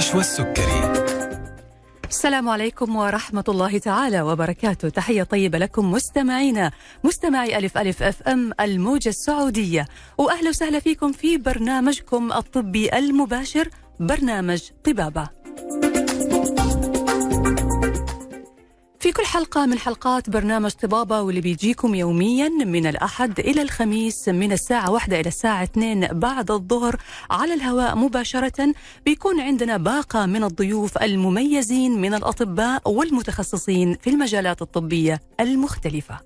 [0.00, 0.92] نشوى السكري
[2.08, 4.88] السلام عليكم ورحمة الله تعالى وبركاته.
[4.88, 6.70] تحية طيبة لكم مستمعينا
[7.04, 9.86] مستمعي ألف ألف أف أم الموجة السعودية.
[10.18, 13.68] وأهلا وسهلا فيكم في برنامجكم الطبي المباشر
[14.00, 15.39] برنامج طبابة.
[19.10, 24.52] في كل حلقة من حلقات برنامج طبابة واللي بيجيكم يوميا من الأحد إلى الخميس من
[24.52, 26.96] الساعة واحدة إلى الساعة اثنين بعد الظهر
[27.30, 35.20] على الهواء مباشرة بيكون عندنا باقة من الضيوف المميزين من الأطباء والمتخصصين في المجالات الطبية
[35.40, 36.18] المختلفة.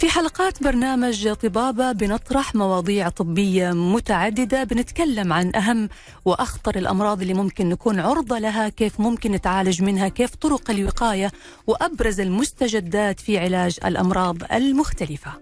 [0.00, 5.88] في حلقات برنامج طبابة بنطرح مواضيع طبية متعددة بنتكلم عن أهم
[6.24, 11.32] وأخطر الأمراض اللي ممكن نكون عرضة لها كيف ممكن نتعالج منها كيف طرق الوقاية
[11.66, 15.32] وأبرز المستجدات في علاج الأمراض المختلفة.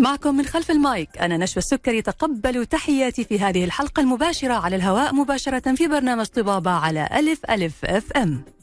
[0.00, 5.14] معكم من خلف المايك أنا نشوى السكري تقبلوا تحياتي في هذه الحلقة المباشرة على الهواء
[5.14, 8.59] مباشرة في برنامج طبابة على ألف ألف FM.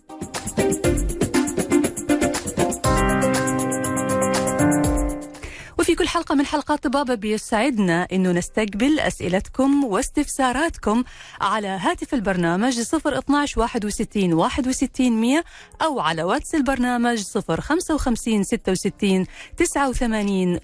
[5.80, 11.03] وفي كل حلقة من حلقات طبابة بيسعدنا أنه نستقبل أسئلتكم واستفساراتكم
[11.42, 15.44] على هاتف البرنامج 012 61 61 100
[15.81, 17.23] أو على واتس البرنامج
[17.59, 19.25] 055 66
[19.58, 20.59] 89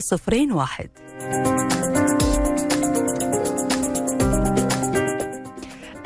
[0.51, 2.32] 01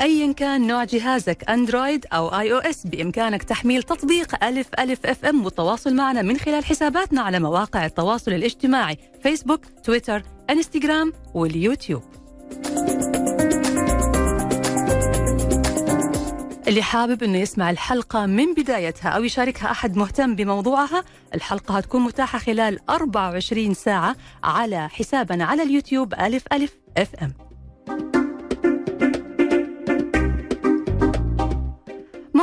[0.08, 6.22] ايا كان نوع جهازك أندرويد أو iOS بإمكانك تحميل تطبيق ألف ألف FM والتواصل معنا
[6.22, 12.04] من خلال حساباتنا على مواقع التواصل الاجتماعي فيسبوك تويتر إنستغرام واليوتيوب
[16.68, 21.04] اللي حابب إنه يسمع الحلقة من بدايتها أو يشاركها أحد مهتم بموضوعها،
[21.36, 27.34] الحلقة هتكون متاحة خلال 24 ساعة على حسابنا على اليوتيوب ألف ألف إف إم.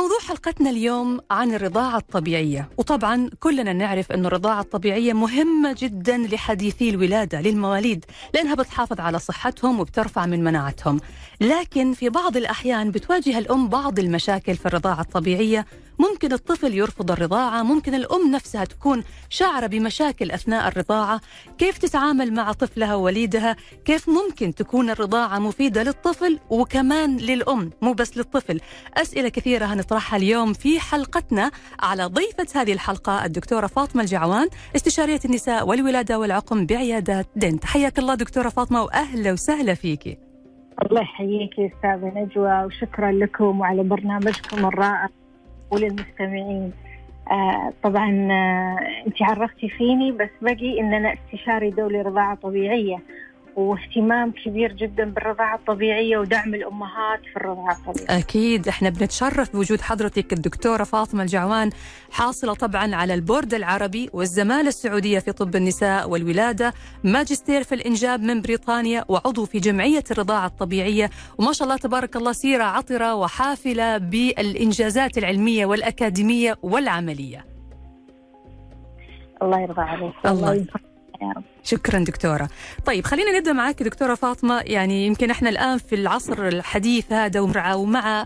[0.05, 2.69] موضوع حلقتنا اليوم عن الرضاعة الطبيعية.
[2.77, 9.79] وطبعا كلنا نعرف أن الرضاعة الطبيعية مهمة جدا لحديثي الولادة للمواليد لأنها بتحافظ على صحتهم
[9.79, 10.99] وبترفع من مناعتهم.
[11.41, 15.65] لكن في بعض الأحيان بتواجه الأم بعض المشاكل في الرضاعة الطبيعية.
[15.99, 21.21] ممكن الطفل يرفض الرضاعة ممكن الأم نفسها تكون شعرة بمشاكل أثناء الرضاعة.
[21.57, 28.17] كيف تتعامل مع طفلها ووليدها؟ كيف ممكن تكون الرضاعة مفيدة للطفل وكمان للأم؟ مو بس
[28.17, 28.61] للطفل.
[28.97, 35.67] أسئلة كثيرة هنطرحها اليوم في حلقتنا على ضيفة هذه الحلقة الدكتورة فاطمة الجعوان استشارية النساء
[35.67, 37.65] والولادة والعقم بعيادات دنت.
[37.65, 40.24] حياك الله دكتورة فاطمة وأهلا وسهلا فيكي
[40.81, 45.09] الله يحييك يا أستاذة نجوى وشكرا لكم وعلى برنامجكم الرائع
[45.71, 46.71] وللمستمعين.
[47.31, 48.77] آه طبعا آه
[49.07, 52.99] انت عرفتي فيني بس بقي إن أنا استشاري دولي رضاعة طبيعية.
[53.55, 58.19] واهتمام كبير جدا بالرضاعة الطبيعية ودعم الأمهات في الرضاعة الطبيعية.
[58.19, 61.69] أكيد إحنا بنتشرف بوجود حضرتك الدكتورة فاطمة الجعوان
[62.11, 66.73] حاصلة طبعا على البورد العربي والزمالة السعودية في طب النساء والولادة
[67.03, 71.09] ماجستير في الإنجاب من بريطانيا وعضو في جمعية الرضاعة الطبيعية.
[71.37, 77.45] وما شاء الله تبارك الله سيرة عطرة وحافلة بالإنجازات العلمية والأكاديمية والعملية.
[79.41, 80.13] الله يرضى عليك.
[80.25, 80.55] الله.
[80.55, 80.79] ينفع
[81.21, 81.43] يا رب.
[81.63, 82.49] شكرا دكتورة.
[82.85, 84.59] طيب خلينا نبدأ معك دكتورة فاطمة.
[84.59, 88.25] يعني يمكن إحنا الآن في العصر الحديث هذا ومع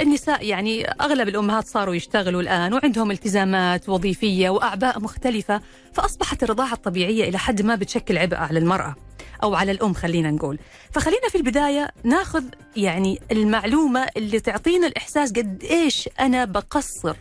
[0.00, 5.60] النساء يعني أغلب الأمهات صاروا يشتغلوا الآن وعندهم التزامات وظيفية وأعباء مختلفة
[5.92, 8.94] فأصبحت الرضاعة الطبيعية إلى حد ما بتشكل عبء على المرأة
[9.42, 10.58] أو على الأم خلينا نقول.
[10.92, 12.44] فخلينا في البداية ناخذ
[12.76, 17.16] يعني المعلومة اللي تعطينا الإحساس قد إيش أنا بقصر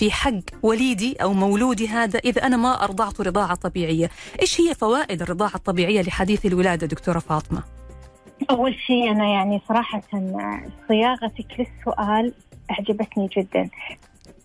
[0.00, 4.10] في حق وليدي أو مولودي هذا إذا أنا ما أرضعته رضاعة طبيعية.
[4.42, 7.62] إيش هي فوائد الرضاعة الطبيعية لحديث الولادة دكتورة فاطمة؟
[8.50, 10.02] أول شيء أنا يعني صراحة
[10.88, 12.32] صياغتك للسؤال
[12.70, 13.68] أعجبتني جدا.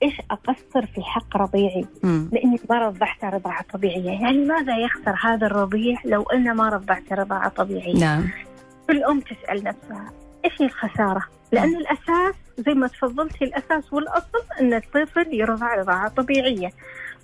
[0.04, 2.30] إيش أقصر في حق رضيعي؟ مم.
[2.32, 4.12] لأني ما رضعت رضاعة طبيعية.
[4.12, 8.30] يعني ماذا يخسر هذا الرضيع لو أنا ما رضعت رضاعة طبيعية؟ نعم.
[8.88, 10.12] كل أم تسأل نفسها
[10.46, 16.72] إيش هي الخسارة؟ لأن الأساس زي ما تفضلتي الأساس والأصل أن الطفل يرضع رضاعة طبيعية.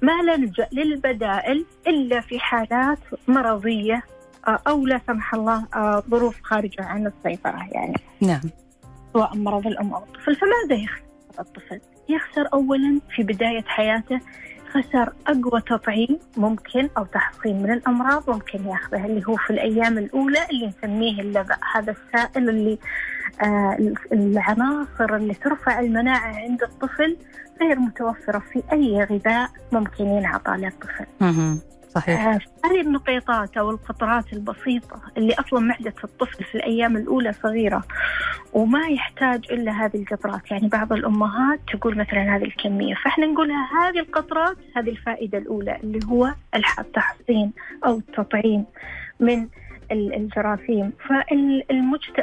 [0.01, 4.03] ما نلجأ للبدائل إلا في حالات مرضية
[4.47, 7.97] آه، أو لا سمح الله آه، ظروف خارجة عن السيطرة يعني.
[8.21, 8.41] نعم.
[9.13, 10.35] سواء مرض الأم أو الطفل.
[10.35, 11.01] فماذا يخسر
[11.39, 14.19] الطفل؟ يخسر أولا في بداية حياته
[14.71, 20.45] خسر أقوى تطعيم ممكن أو تحصين من الأمراض ممكن ياخذه اللي هو في الأيام الأولى
[20.49, 22.77] اللي نسميه اللبأ هذا السائل اللي
[24.13, 27.17] العناصر اللي ترفع المناعة عند الطفل
[27.61, 31.05] غير متوفرة في أي غذاء ممكن ينعطى للطفل.
[31.95, 32.25] صحيح.
[32.25, 37.83] آه، هذه النقيطات أو القطرات البسيطة اللي أصلا معدة الطفل في الأيام الأولى صغيرة
[38.53, 40.51] وما يحتاج إلا هذه القطرات.
[40.51, 45.99] يعني بعض الأمهات تقول مثلا هذه الكمية فإحنا نقولها هذه القطرات هذه الفائدة الأولى اللي
[46.05, 46.33] هو
[46.79, 47.51] التحصين
[47.85, 48.65] أو التطعيم
[49.19, 49.47] من
[49.91, 50.93] الجراثيم.
[51.09, 52.19] فالمجت...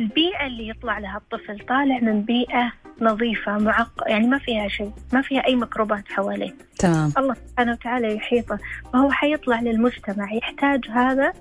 [0.00, 5.22] البيئة اللي يطلع لها الطفل طالع من بيئة نظيفة معق يعني ما فيها شيء ما
[5.22, 6.54] فيها أي ميكروبات حواليه.
[6.78, 7.12] تمام.
[7.18, 8.58] الله سبحانه وتعالى يحيطه.
[8.92, 11.32] فهو حيطلع للمجتمع يحتاج هذا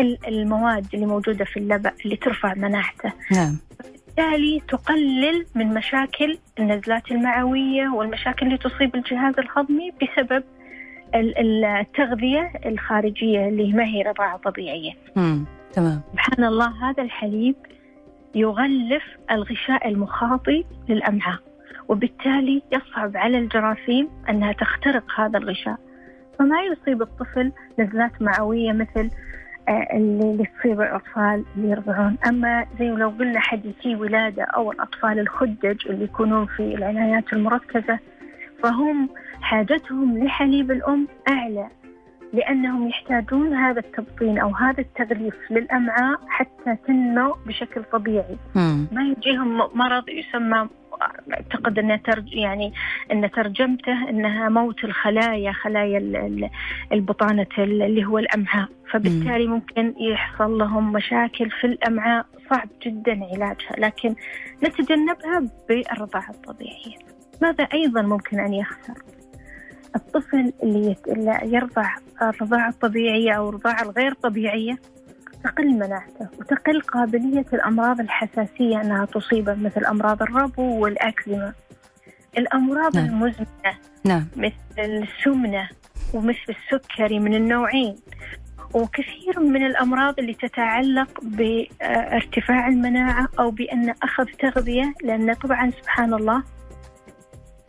[0.00, 3.12] المواد اللي موجودة في اللبن اللي ترفع مناعته.
[3.32, 3.58] نعم.
[4.16, 10.44] بالتالي تقلل من مشاكل النزلات المعوية والمشاكل اللي تصيب الجهاز الهضمي بسبب
[11.14, 14.92] التغذية الخارجية اللي ما هي رضاعة طبيعية.
[15.16, 15.44] مم.
[15.72, 16.00] تمام.
[16.12, 17.54] سبحان الله هذا الحليب
[18.34, 21.38] يغلف الغشاء المخاطي للأمعاء
[21.88, 25.76] وبالتالي يصعب على الجراثيم أنها تخترق هذا الغشاء.
[26.38, 29.10] فما يصيب الطفل نزلات معوية مثل
[29.68, 32.16] آه، اللي تصيب الأطفال اللي يرضعون.
[32.26, 37.98] أما زي لو قلنا حديثي ولادة أو الأطفال الخدج اللي يكونون في العنايات المركزة
[38.62, 39.08] فهم
[39.40, 41.68] حاجتهم لحليب الأم أعلى
[42.32, 48.36] لأنهم يحتاجون هذا التبطين أو هذا التغليف للأمعاء حتى تنمو بشكل طبيعي.
[48.54, 48.86] مم.
[48.92, 50.68] ما يجيهم مرض يسمى
[51.32, 52.72] أعتقد إنه ترج يعني
[53.12, 55.98] ان ترجمته إنها موت الخلايا خلايا
[56.92, 58.68] البطانة اللي هو الأمعاء.
[58.90, 64.14] فبالتالي ممكن يحصل لهم مشاكل في الأمعاء صعب جدا علاجها لكن
[64.64, 67.11] نتجنبها بالرضاعة الطبيعية.
[67.42, 68.94] ماذا أيضا ممكن أن يخسر
[69.96, 70.96] الطفل اللي
[71.42, 74.78] يرضع الرضاعة الطبيعية أو الرضاعة الغير طبيعية
[75.44, 81.52] تقل مناعته وتقل قابلية الأمراض الحساسية أنها تصيبه مثل أمراض الربو والأكزيما
[82.38, 83.06] الأمراض نعم.
[83.06, 84.26] المزمنة نعم.
[84.36, 85.68] مثل السمنة
[86.14, 87.96] ومثل السكري من النوعين
[88.74, 96.42] وكثير من الأمراض اللي تتعلق بارتفاع المناعة أو بأن أخذ تغذية لأن طبعا سبحان الله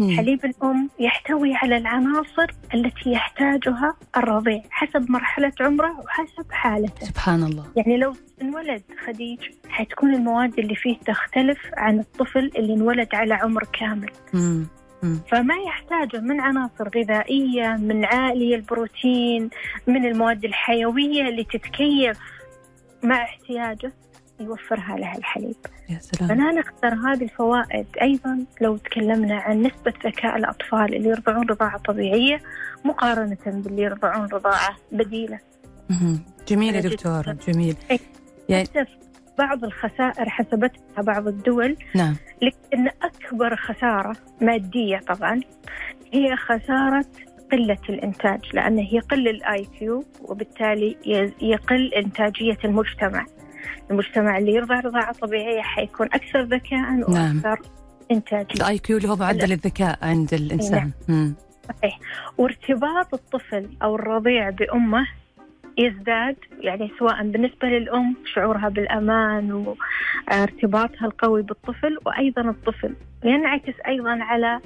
[0.02, 7.06] حليب الأم يحتوي على العناصر التي يحتاجها الرضيع حسب مرحلة عمره وحسب حالته.
[7.06, 7.66] سبحان الله.
[7.76, 13.64] يعني لو انولد خديج حتكون المواد اللي فيه تختلف عن الطفل اللي انولد على عمر
[13.80, 14.10] كامل.
[14.34, 14.66] مم.
[15.32, 19.50] فما يحتاجه من عناصر غذائية من عالية البروتين
[19.88, 22.20] من المواد الحيوية اللي تتكيف
[23.04, 23.92] مع احتياجه.
[24.40, 25.56] يوفرها لها الحليب.
[25.90, 26.30] يا سلام.
[26.30, 27.86] فأنا نختار هذه الفوائد.
[28.02, 32.40] أيضا لو تكلمنا عن نسبة ذكاء الأطفال اللي يرضعون رضاعة طبيعية
[32.86, 35.40] مقارنة باللي يرضعون رضاعة بديلة.
[36.48, 37.76] جميل يا دكتورة جميل.
[38.50, 38.68] يعني
[39.38, 41.78] بعض الخسائر حسبتها بعض الدول.
[41.96, 42.16] نعم.
[42.42, 45.42] لكن أكبر خسارة مادية طبعا
[46.14, 47.06] هي خسارة
[47.52, 50.98] قلة الإنتاج لأنه يقل ال IQ وبالتالي
[51.42, 53.26] يقل إنتاجية المجتمع.
[53.92, 57.00] المجتمع اللي يرضع رضاعة طبيعية حيكون أكثر ذكاء.
[57.00, 57.58] وأكثر نعم.
[58.12, 61.36] إنتاجية ال IQ اللي هو معدل الذكاء عند الإنسان نعم.
[61.70, 62.00] صحيح
[62.38, 65.08] وارتباط الطفل أو الرضيع بأمه
[65.78, 69.76] يزداد يعني سواء بالنسبة للأم شعورها بالأمان
[70.32, 74.60] وارتباطها القوي بالطفل وأيضا الطفل ينعكس أيضا على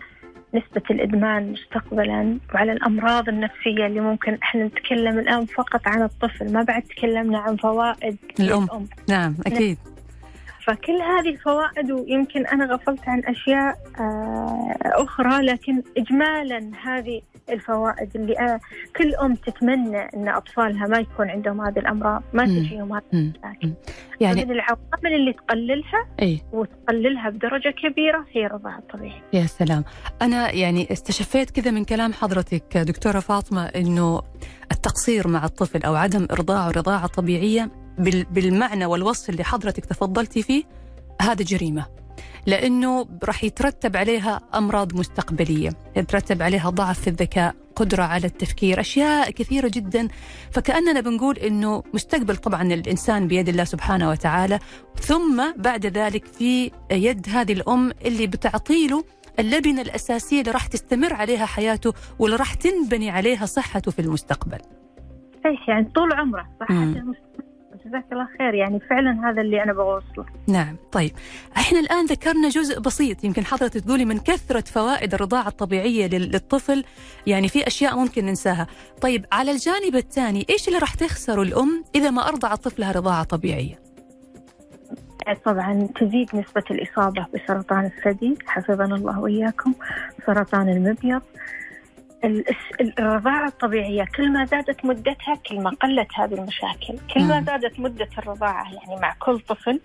[0.57, 6.63] نسبة الإدمان مستقبلا وعلى الأمراض النفسية اللي ممكن إحنا نتكلم الآن فقط عن الطفل ما
[6.63, 8.87] بعد تكلمنا عن فوائد الأم, الأم.
[9.09, 9.77] نعم أكيد
[10.67, 18.39] فكل هذه الفوائد ويمكن أنا غفلت عن أشياء آه، أخرى لكن إجمالا هذه الفوائد اللي
[18.39, 18.59] أنا
[18.97, 23.73] كل أم تتمنى أن أطفالها ما يكون عندهم هذه الأمراض ما تجيهم هذه المشاكل
[24.19, 29.83] يعني من العوامل اللي تقللها أي؟ وتقللها بدرجة كبيرة هي الرضاعة الطبيعية يا سلام.
[30.21, 34.21] أنا يعني استشفيت كذا من كلام حضرتك دكتورة فاطمة أنه
[34.71, 40.63] التقصير مع الطفل أو عدم إرضاعه رضاعة طبيعية بالمعنى والوصف اللي حضرتك تفضلتي فيه
[41.21, 41.85] هذا جريمة.
[42.45, 49.31] لأنه راح يترتب عليها أمراض مستقبلية، يترتب عليها ضعف في الذكاء، قدرة على التفكير، أشياء
[49.31, 50.07] كثيرة جدا،
[50.51, 54.59] فكأننا بنقول إنه مستقبل طبعا الإنسان بيد الله سبحانه وتعالى،
[54.95, 59.03] ثم بعد ذلك في يد هذه الأم اللي بتعطيله
[59.39, 64.59] اللبنة الأساسية اللي راح تستمر عليها حياته واللي راح تنبني عليها صحته في المستقبل.
[65.45, 67.43] إيش يعني؟ طول عمره صحته المستقبل.
[67.87, 68.53] جزاك الله خير.
[68.53, 70.75] يعني فعلا هذا اللي أنا بوصله نعم.
[70.91, 71.11] طيب.
[71.57, 76.83] إحنا الآن ذكرنا جزء بسيط يمكن حضرتك تقولي من كثرة فوائد الرضاعة الطبيعية للطفل.
[77.27, 78.67] يعني في أشياء ممكن ننساها.
[79.01, 83.79] طيب على الجانب الثاني إيش اللي راح تخسره الأم إذا ما أرضعت طفلها رضاعة طبيعية؟
[85.45, 88.37] طبعا تزيد نسبة الإصابة بسرطان الثدي.
[88.45, 89.73] حفظنا الله وإياكم.
[90.25, 91.21] سرطان المبيض.
[92.99, 98.09] الرضاعة الطبيعية كل ما زادت مدتها كل ما قلت هذه المشاكل كل ما زادت مدة
[98.17, 98.73] الرضاعة.
[98.73, 99.79] يعني مع كل طفل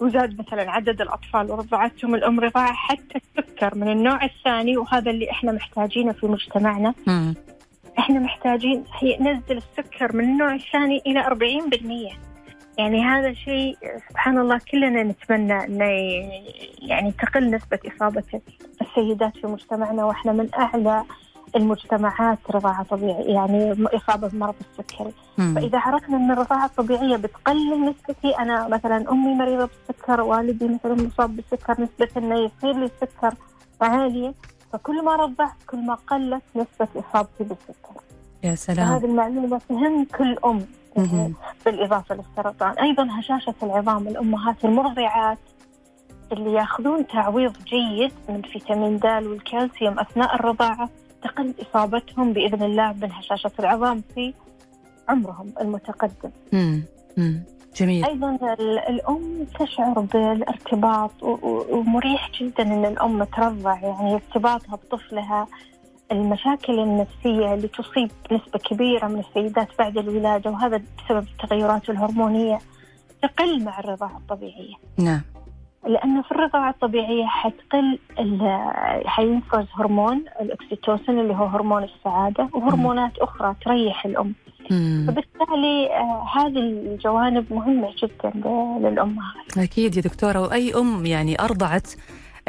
[0.00, 5.52] وزاد مثلا عدد الأطفال ورضعتهم الأم رضاعة حتى السكر من النوع الثاني وهذا اللي إحنا
[5.52, 6.94] محتاجينه في مجتمعنا.
[7.98, 8.84] إحنا محتاجين
[9.20, 11.22] ننزل السكر من النوع الثاني إلى
[12.12, 12.30] 40%
[12.78, 13.76] يعني هذا شيء
[14.08, 15.84] سبحان الله كلنا نتمنى إنه
[16.82, 18.22] يعني تقل نسبة إصابة
[18.90, 21.04] السيدات في مجتمعنا وإحنا من أعلى
[21.56, 25.12] المجتمعات رضاعة طبيعية يعني إصابة بمرض السكري.
[25.38, 25.54] مم.
[25.54, 31.36] فإذا عرفنا أن الرضاعة الطبيعية بتقلل نسبتي أنا مثلا أمي مريضة بالسكر والدي مثلا مصاب
[31.36, 33.34] بالسكر نسبة أنه يصير لي السكر
[33.80, 34.34] عالية.
[34.72, 38.00] فكل ما رضعت كل ما قلت نسبة إصابتي بالسكر.
[38.44, 38.88] يا سلام.
[38.88, 40.66] هذه المعلومة تهم كل أم
[40.96, 41.34] مهم.
[41.66, 42.78] بالإضافة للسرطان.
[42.78, 45.38] أيضا هشاشة العظام الأمهات المرضعات
[46.32, 50.90] اللي ياخذون تعويض جيد من فيتامين د والكالسيوم أثناء الرضاعة
[51.22, 54.34] تقل إصابتهم بإذن الله من هشاشة العظام في
[55.08, 56.30] عمرهم المتقدم.
[56.52, 56.82] مم.
[57.16, 57.42] مم.
[57.76, 58.04] جميل.
[58.04, 65.46] أيضا ال- الأم تشعر بالارتباط ومريح جدا أن الأم ترضع يعني ارتباطها بطفلها.
[66.12, 72.58] المشاكل النفسية اللي تصيب نسبة كبيرة من السيدات بعد الولادة وهذا بسبب التغيرات الهرمونية
[73.22, 74.74] تقل مع الرضاعة الطبيعية.
[74.98, 75.20] نعم.
[75.88, 77.98] لأنه في الرضاعة الطبيعية حتقل
[79.06, 84.34] حينفرز هرمون الأكسيتوسين اللي هو هرمون السعادة وهرمونات أخرى تريح الأم.
[84.70, 85.04] مم.
[85.08, 91.88] فبالتالي آه، هذه الجوانب مهمة جدا ل- للأمهات أكيد يا دكتورة وأي أم يعني أرضعت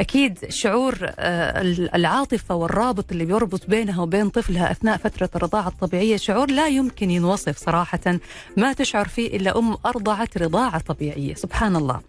[0.00, 1.60] أكيد شعور آه،
[1.94, 7.56] العاطفة والرابط اللي بيربط بينها وبين طفلها أثناء فترة الرضاعة الطبيعية شعور لا يمكن ينوصف
[7.56, 8.18] صراحة.
[8.56, 11.34] ما تشعر فيه إلا أم أرضعت رضاعة طبيعية.
[11.34, 12.00] سبحان الله.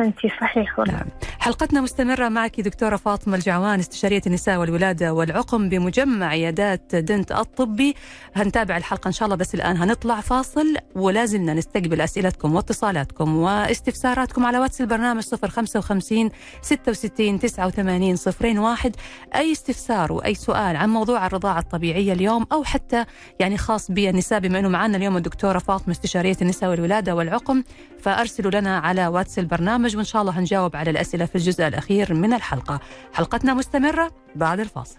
[0.00, 0.78] أحسنتي صحيح.
[0.78, 1.06] نعم.
[1.38, 7.94] حلقتنا مستمرة معك دكتورة فاطمة الجعوان استشارية النساء والولادة والعقم بمجمع عيادات دنت الطبي.
[8.36, 14.58] هنتابع الحلقة إن شاء الله بس الآن هنطلع فاصل ولازلنا نستقبل أسئلتكم واتصالاتكم واستفساراتكم على
[14.58, 16.30] واتس البرنامج 055
[16.62, 18.16] 66 89
[18.58, 18.96] 01
[19.34, 23.04] أي استفسار وأي سؤال عن موضوع الرضاعة الطبيعية اليوم أو حتى
[23.40, 27.62] يعني خاص بالنساء بما أنه معنا اليوم الدكتورة فاطمة استشارية النساء والولادة والعقم.
[28.04, 32.32] فأرسلوا لنا على واتس البرنامج وإن شاء الله هنجاوب على الأسئلة في الجزء الأخير من
[32.32, 32.80] الحلقة.
[33.12, 34.98] حلقتنا مستمرة بعد الفاصل.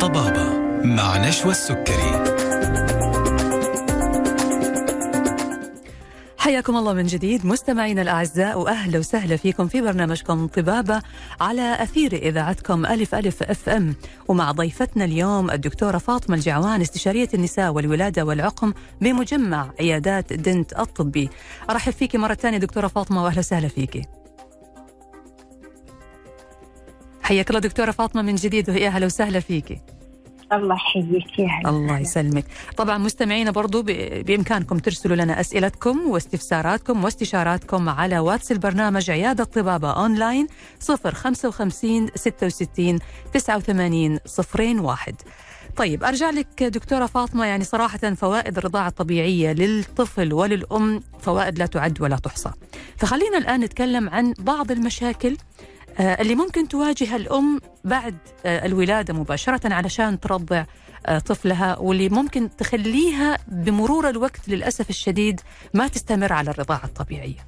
[0.00, 2.13] طبابة مع نشوى السكري.
[6.44, 11.02] حياكم الله من جديد مستمعينا الأعزاء وأهلا وسهلا فيكم في برنامجكم طبابة
[11.40, 13.94] على أثير إذاعتكم ألف ألف FM.
[14.28, 21.30] ومع ضيفتنا اليوم الدكتورة فاطمة الجعوان استشارية النساء والولادة والعقم بمجمع عيادات دنت الطبي.
[21.70, 24.08] أرحب فيك مرة ثانية دكتورة فاطمة وأهلا وسهلا فيك
[27.22, 29.82] حياك الله دكتورة فاطمة من جديد ويا أهلا وسهلا فيك
[30.52, 32.44] الله يحييك يا هلا الله يسلمك.
[32.76, 33.82] طبعا مستمعينا برضو
[34.26, 40.46] بإمكانكم ترسلوا لنا أسئلتكم واستفساراتكم واستشاراتكم على واتس البرنامج عيادة طبابة أونلاين
[40.80, 42.98] 055 66
[43.32, 44.18] 89
[44.80, 45.14] 01
[45.76, 52.00] طيب أرجع لك دكتورة فاطمة يعني صراحة فوائد الرضاعة الطبيعية للطفل وللأم فوائد لا تعد
[52.00, 52.50] ولا تحصى.
[52.96, 55.36] فخلينا الآن نتكلم عن بعض المشاكل
[56.00, 60.64] اللي ممكن تواجه الأم بعد آه، الولادة مباشرة علشان ترضع
[61.06, 65.40] آه، طفلها واللي ممكن تخليها بمرور الوقت للأسف الشديد
[65.74, 67.46] ما تستمر على الرضاعة الطبيعية.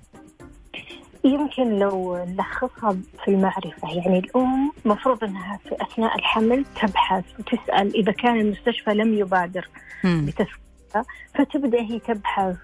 [1.25, 8.13] يمكن لو نلخصها في المعرفة يعني الأم مفروض أنها في أثناء الحمل تبحث وتسأل إذا
[8.13, 9.69] كان المستشفى لم يبادر
[11.01, 12.57] بتسويقها فتبدأ هي تبحث.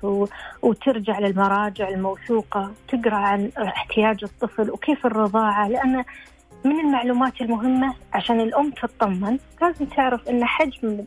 [0.62, 6.04] وترجع للمراجع الموثوقة تقرأ عن احتياج الطفل وكيف الرضاعة لأن
[6.64, 11.04] من المعلومات المهمة عشان الأم تطمن لازم تعرف أن حجم.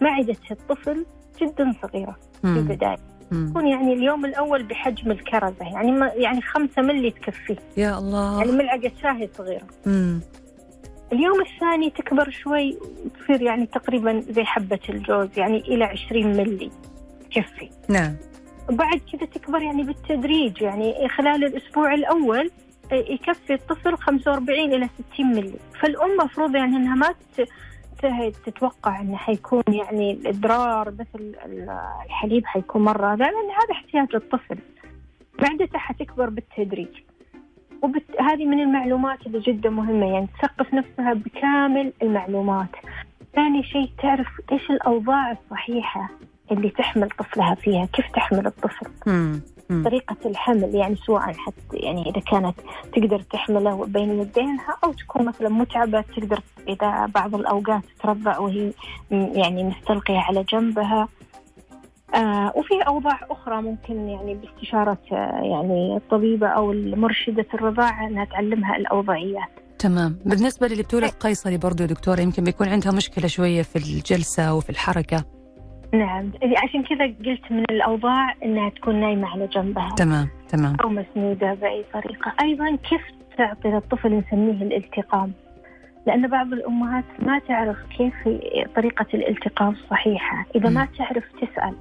[0.00, 1.06] معدة الطفل
[1.40, 2.56] جدا صغيرة في.
[2.56, 2.96] البداية.
[3.30, 8.52] تكون يعني اليوم الأول بحجم الكرزة يعني ما يعني خمسة ملي تكفيه يا الله يعني
[8.52, 10.20] ملعقة شاهي صغيرة مم.
[11.12, 12.78] اليوم الثاني تكبر شوي
[13.20, 16.70] تصير يعني تقريبا زي حبة الجوز يعني إلى 20 ملي
[17.30, 18.16] تكفي نعم.
[18.70, 22.50] وبعد كذا تكبر يعني بالتدريج يعني خلال الأسبوع الأول
[22.92, 27.14] يكفي الطفل 45 إلى 60 ملي فالأم مفروض يعني أنها ما
[28.46, 34.58] تتوقع أنه حيكون يعني الإدرار بس ال- ال- الحليب حيكون مرة لأن هذا احتياج الطفل
[35.42, 36.88] معدته حتكبر بالتدريج.
[37.82, 42.70] وهذه من المعلومات اللي جدا مهمة يعني تثقف نفسها بكامل المعلومات
[43.34, 46.10] ثاني شيء تعرف إيش الأوضاع الصحيحة
[46.52, 49.40] اللي تحمل طفلها فيها كيف تحمل الطفل مم.
[49.70, 49.84] مم.
[49.84, 52.54] طريقة الحمل يعني سواء حتى يعني إذا كانت
[52.92, 58.72] تقدر تحمله بين يدينها أو تكون مثلا متعبة تقدر إذا بعض الأوقات ترضع وهي
[59.10, 61.08] يعني مستلقية على جنبها
[62.14, 68.76] آه وفي أوضاع أخرى ممكن يعني باستشارة آه يعني الطبيبة أو مرشدة الرضاعة أنها تعلمها
[68.76, 69.48] الأوضاعيات.
[69.78, 70.18] تمام.
[70.24, 74.70] بالنسبة للي بتولد قيصري برضو يا دكتورة يمكن بيكون عندها مشكلة شوية في الجلسة وفي
[74.70, 75.24] الحركة.
[75.94, 76.32] نعم.
[76.56, 79.90] عشان كذا قلت من الأوضاع أنها تكون نايمة على جنبها.
[79.96, 80.76] تمام تمام.
[80.84, 82.32] أو مسنودة بأي طريقة.
[82.42, 83.00] أيضا كيف
[83.38, 85.32] تعطي للطفل نسميه الالتقام؟
[86.06, 88.14] لأن بعض الأمهات ما تعرف كيف
[88.76, 91.74] طريقة الالتقام الصحيحة إذا ما تعرف تسأل.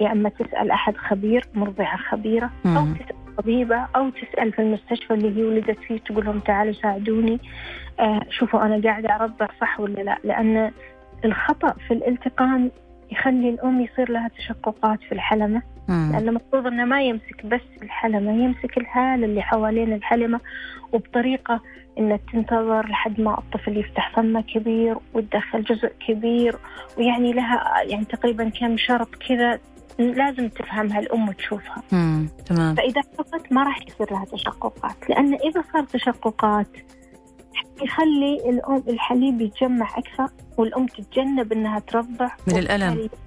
[0.00, 2.94] يا أما تسأل أحد خبير مرضعة خبيرة أو مم.
[2.94, 7.38] تسأل طبيبة أو تسأل في المستشفى اللي هي ولدت فيه تقول لهم تعالوا ساعدوني
[8.00, 10.70] آه شوفوا أنا قاعدة أرضع صح ولا لا لأن
[11.24, 12.70] الخطأ في الالتقام
[13.12, 16.12] يخلي الأم يصير لها تشققات في الحلمة مم.
[16.12, 20.40] لأن المفروض إنه ما يمسك بس الحلمة يمسك الهالة اللي حوالين الحلمة
[20.92, 21.60] وبطريقة
[21.98, 26.56] إنك تنتظر لحد ما الطفل يفتح فمه كبير وتدخل جزء كبير
[26.98, 29.58] ويعني لها يعني تقريبا كم شرط كذا
[29.98, 32.28] لازم تفهمها الأم وتشوفها مم.
[32.46, 36.68] تمام فإذا خفت ما راح يصير لها تشققات لأن إذا صار تشققات
[37.82, 42.58] يخلي الأم الحليب يتجمع أكثر والأم تتجنب إنها ترضع من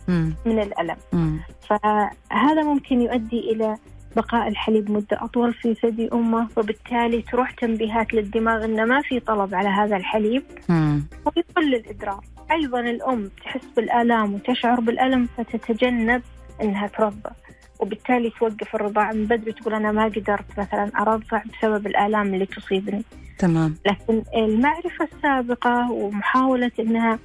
[0.08, 0.34] مم.
[0.46, 1.40] من الألم مم.
[1.70, 3.76] فهذا ممكن يؤدي إلى
[4.16, 9.56] بقاء الحليب مدة أطول في ثدي أمه وبالتالي تروح تنبيهات للدماغ أنه ما في طلب
[9.56, 11.08] على هذا الحليب مم.
[11.26, 16.22] ويقل الإدرار أيضا الأم تحس بالآلام وتشعر بالألم فتتجنب
[16.62, 17.32] أنها ترضع
[17.80, 23.04] وبالتالي توقف الرضاعة من بدري تقول أنا ما قدرت مثلا أرضع بسبب الآلام اللي تصيبني.
[23.38, 23.76] تمام.
[23.86, 27.20] لكن المعرفة السابقة ومحاولة أنها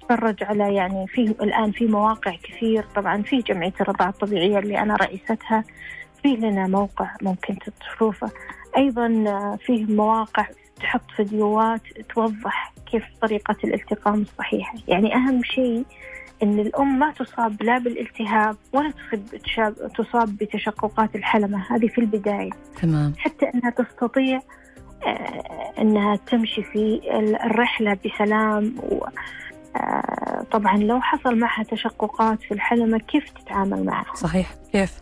[0.00, 2.84] تتفرج على يعني في الآن في مواقع كثير.
[2.96, 5.64] طبعا في جمعية الرضاعة الطبيعية اللي أنا رئيستها.
[6.22, 8.30] في لنا موقع ممكن تشوفه.
[8.76, 9.08] أيضا
[9.56, 10.46] فيه مواقع
[10.80, 11.80] تحط فيديوهات
[12.14, 15.84] توضح كيف طريقة الالتقام الصحيحة يعني أهم شيء
[16.44, 18.92] أن الأم ما تصاب لا بالالتهاب ولا
[19.98, 21.64] تصاب بتشققات الحلمة.
[21.70, 22.50] هذه في البداية.
[22.82, 23.12] تمام.
[23.18, 24.40] حتى أنها تستطيع
[25.06, 29.04] آه، أنها تمشي في ال- الرحلة بسلام و
[29.76, 34.54] آه، طبعا لو حصل معها تشققات في الحلمة كيف تتعامل معها؟ صحيح.
[34.72, 35.00] كيف؟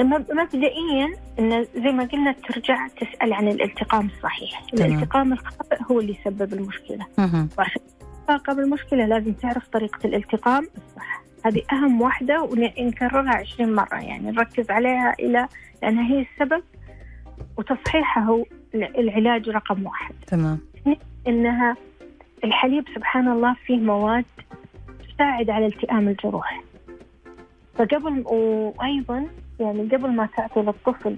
[0.00, 4.60] مب- مبدئيا أن زي ما قلنا ترجع تسأل عن الالتقام الصحيح.
[4.72, 4.90] تمام.
[4.92, 7.06] الالتقام الخاطئ هو اللي يسبب المشكلة.
[7.58, 7.82] وعشان
[8.28, 11.22] تتفاقم المشكلة لازم تعرف طريقة الالتقام الصح.
[11.44, 15.48] هذه أهم واحدة ونكررها عشرين مرة يعني نركز عليها إلى
[15.82, 16.62] لأنها هي السبب
[17.58, 20.14] وتصحيحها هو العلاج رقم واحد.
[20.26, 20.58] تمام.
[21.28, 21.76] إنها
[22.44, 24.24] الحليب سبحان الله فيه مواد
[25.14, 26.62] تساعد على التئام الجروح.
[27.74, 29.26] فقبل وأيضا
[29.60, 31.16] يعني قبل ما تعطي للطفل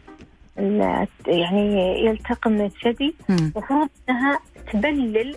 [1.27, 3.15] يعني يلتقم من الثدي.
[3.31, 4.39] المفروض إنها
[4.73, 5.37] تبلل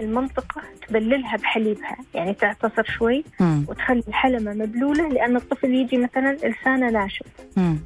[0.00, 3.64] المنطقة تبللها بحليبها يعني تعتصر شوي مم.
[3.68, 7.78] وتخلي الحلمة مبلولة لأن الطفل يجي مثلا لسانه ناشف مم.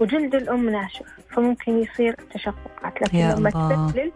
[0.00, 3.50] وجلد الأم ناشف فممكن يصير تشققات لكن لما.
[3.50, 4.12] تبلل.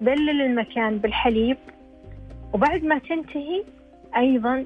[0.00, 1.56] تبلل المكان بالحليب
[2.52, 3.64] وبعد ما تنتهي
[4.16, 4.64] أيضا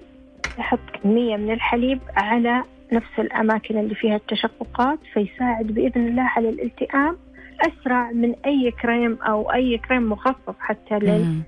[0.57, 7.17] تحط كمية من الحليب على نفس الأماكن اللي فيها التشققات فيساعد بإذن الله على الالتئام
[7.61, 11.43] أسرع من أي كريم أو أي كريم مخصص حتى لل.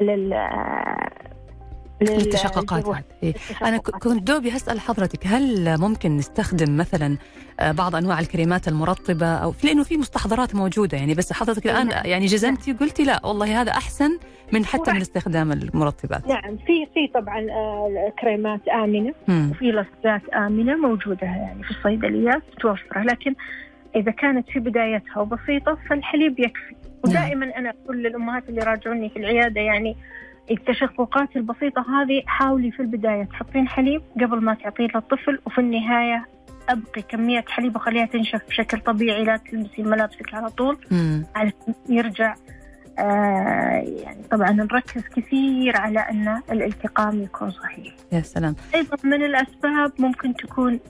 [0.00, 0.34] لل
[2.02, 2.96] لل- التشققات للجروح.
[2.98, 3.04] هذه.
[3.22, 3.34] إيه.
[3.62, 3.78] أنا.
[3.78, 7.18] كنت دوبي هسأل حضرتك هل ممكن نستخدم مثلا
[7.60, 12.02] آه، بعض أنواع الكريمات المرطبة أو لأنه في مستحضرات موجودة يعني بس حضرتك الآن نعم.
[12.06, 14.18] يعني جزمتي وقلتي لا والله هذا أحسن
[14.52, 19.14] من حتى من هو استخدام المرطبات نعم في في طبعا آه، كريمات آمنة.
[19.28, 23.34] وفي لصقات آمنة موجودة يعني في الصيدليات متوفرة لكن
[23.96, 26.76] إذا كانت في بدايتها وبسيطة فالحليب يكفي.
[27.04, 29.96] ودائما أنا أقول للأمهات اللي يراجعوني في العيادة يعني
[30.50, 36.26] التشققات البسيطة هذه حاولي في البداية تحطين حليب قبل ما تعطيه للطفل وفي النهاية
[36.68, 40.78] أبقي كمية حليب وخليها تنشف بشكل طبيعي لا تلبسي ملابسك على طول.
[41.36, 42.34] علشان يرجع
[42.98, 47.94] آه يعني طبعا نركز كثير على أن الالتقام يكون صحيح.
[48.12, 48.54] يا سلام.
[48.74, 50.80] أيضا من الأسباب ممكن تكون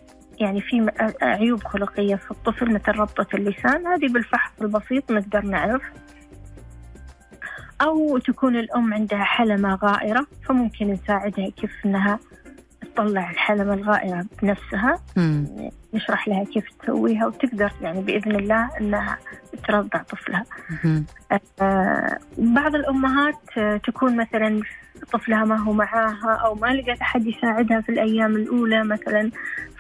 [0.41, 0.91] يعني في
[1.23, 5.83] عيوب خلقية في الطفل مثل ربطة اللسان هذه بالفحص البسيط نقدر نعرف
[7.81, 12.19] أو تكون الأم عندها حلمة غائرة فممكن نساعدها كيف أنها
[12.83, 15.47] تطلع الحلمة الغائرة بنفسها مم.
[15.95, 19.19] نشرح لها كيف تسويها وتقدر يعني بإذن الله أنها
[19.69, 20.45] ترضع طفلها
[20.85, 21.05] مم.
[21.61, 23.39] آه، بعض الأمهات
[23.85, 24.63] تكون مثلا
[25.13, 29.31] طفلها ما هو معاها أو ما لقت أحد يساعدها في الأيام الأولى مثلا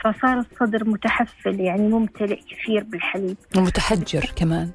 [0.04, 3.36] فصار الصدر متحفل يعني ممتلئ كثير بالحليب.
[3.56, 4.70] ومتحجر كمان.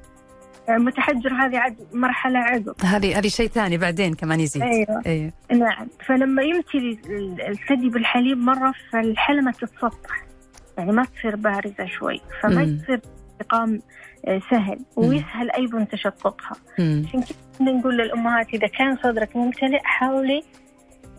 [0.68, 2.74] آه، متحجر هذه عد مرحلة عقب.
[2.84, 4.62] هذه هذه شيء ثاني بعدين كمان يزيد.
[4.62, 5.02] أيوة.
[5.06, 5.32] أيوه.
[5.52, 5.88] نعم.
[6.06, 10.24] فلما يمتلي ال- الثدي بالحليب مرة فالحلمة تتسطح
[10.78, 12.20] يعني ما تصير بارزة شوي.
[12.42, 13.80] فما إنتقام آه،
[14.50, 16.56] سهل ويسهل أيضا تشققها.
[16.78, 20.42] عشان كذا نقول للأمهات إذا كان صدرك ممتلئ حاولي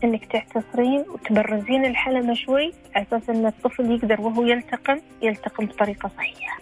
[0.03, 6.59] إنك تعتصرين وتبرزين الحلمة شوي على أساس إن الطفل يقدر وهو يلتقم يلتقم بطريقة صحيحة.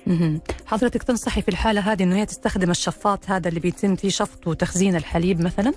[0.68, 4.96] حضرتك تنصحي في الحالة هذه أنه هي تستخدم الشفاط هذا اللي بيتم فيه شفط وتخزين
[4.96, 5.74] الحليب مثلا؟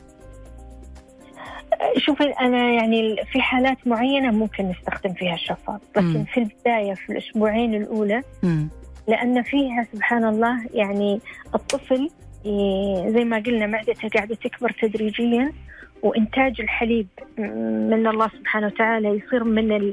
[1.98, 6.24] شوفي أنا يعني في حالات معينة ممكن نستخدم فيها الشفاط، لكن مم.
[6.24, 8.68] في البداية في الأسبوعين الأولى مم.
[9.08, 11.20] لأن فيها سبحان الله يعني
[11.54, 12.08] الطفل
[12.44, 15.52] ي- زي ما قلنا معدته قاعدة تكبر تدريجيا
[16.02, 17.06] وإنتاج الحليب
[17.38, 19.92] من الله سبحانه وتعالى يصير من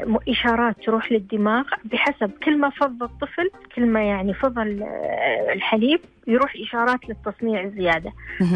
[0.00, 6.52] الإشارات تروح للدماغ بحسب كل ما فض الطفل كل ما يعني فضل آه، الحليب يروح
[6.62, 8.12] إشارات للتصنيع زيادة.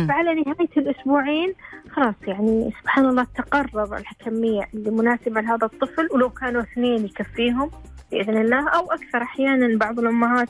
[0.09, 1.53] فعلى نهاية الأسبوعين
[1.91, 7.71] خلاص يعني سبحان الله تقرر الكمية اللي مناسبة لهذا الطفل ولو كانوا اثنين يكفيهم
[8.13, 10.49] بإذن الله أو أكثر أحيانا بعض الأمهات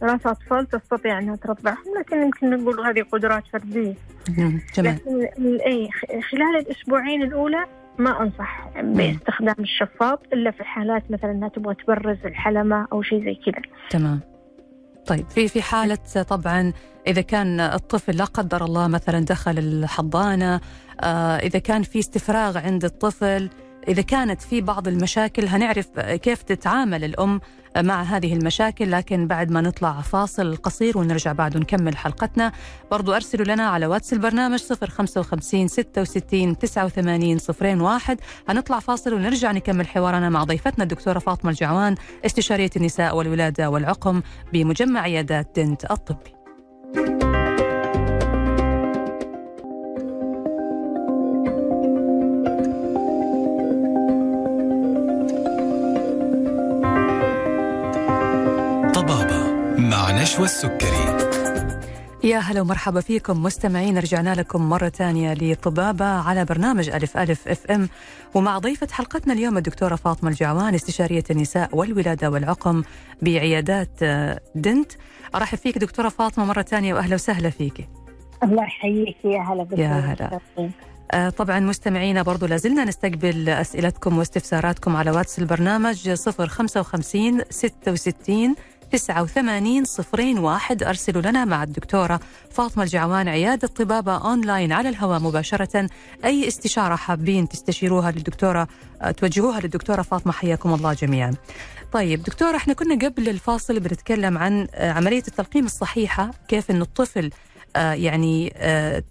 [0.00, 3.94] ثلاث أطفال تستطيع أنها ترضعهم لكن يمكن نقول هذه قدرات فردية.
[4.38, 4.60] مم.
[4.76, 7.64] جميل لكن ال- إيه خ- خلال الأسبوعين الأولى
[7.98, 13.34] ما أنصح باستخدام الشفاط إلا في حالات مثلا أنها تبغى تبرز الحلمة أو شيء زي
[13.34, 13.62] كذا.
[13.90, 14.20] تمام.
[15.06, 16.72] طيب في في حالة طبعا
[17.06, 20.60] إذا كان الطفل لا قدر الله مثلا دخل الحضانة
[21.00, 23.50] آه إذا كان في استفراغ عند الطفل
[23.88, 27.40] إذا كانت في بعض المشاكل هنعرف كيف تتعامل الأم
[27.76, 32.52] مع هذه المشاكل لكن بعد ما نطلع فاصل قصير ونرجع بعد نكمل حلقتنا
[32.90, 37.38] برضو أرسلوا لنا على واتس البرنامج 055 66 89
[37.80, 41.94] 01 هنطلع فاصل ونرجع نكمل حوارنا مع ضيفتنا الدكتورة فاطمة الجعوان
[42.26, 46.39] استشارية النساء والولادة والعقم بمجمع عيادات دنت الطبي.
[60.40, 61.30] مع نشوى السكري
[62.24, 67.88] يا هلا ومرحبا فيكم مستمعين رجعنا لكم مرة ثانية لطبابة على برنامج ألف ألف FM.
[68.34, 72.82] ومع ضيفة حلقتنا اليوم الدكتورة فاطمة الجعوان استشارية النساء والولادة والعقم
[73.22, 74.92] بعيادات آه، دنت.
[75.34, 77.88] أرحب فيك دكتورة فاطمة مرة ثانية وأهلا وسهلا فيك.
[78.42, 80.40] الله يحييك يا هلا يا هلا.
[81.12, 88.54] آه، طبعا مستمعينا برضو لازلنا نستقبل أسئلتكم واستفساراتكم على واتس البرنامج 055 66
[88.92, 90.82] 89 صفرين واحد.
[90.82, 95.88] أرسلوا لنا مع الدكتورة فاطمة الجعوان عيادة طبابة أونلاين على الهواء مباشرة.
[96.24, 98.68] أي استشارة حابين تستشيروها للدكتورة
[99.16, 101.34] توجهوها للدكتورة فاطمة حياكم الله جميعا.
[101.92, 107.30] طيب دكتورة إحنا كنا قبل الفاصل بنتكلم عن آه، عملية التلقيم الصحيحة كيف أن الطفل
[107.76, 109.02] آه، يعني آه،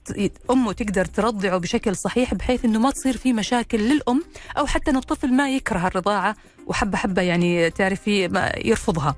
[0.52, 4.24] أمه تقدر ترضعه بشكل صحيح بحيث إنه ما تصير في مشاكل للأم
[4.58, 6.36] أو حتى إن الطفل ما يكره الرضاعة
[6.68, 8.24] وحبة حبة يعني تعرفي
[8.66, 9.16] يرفضها.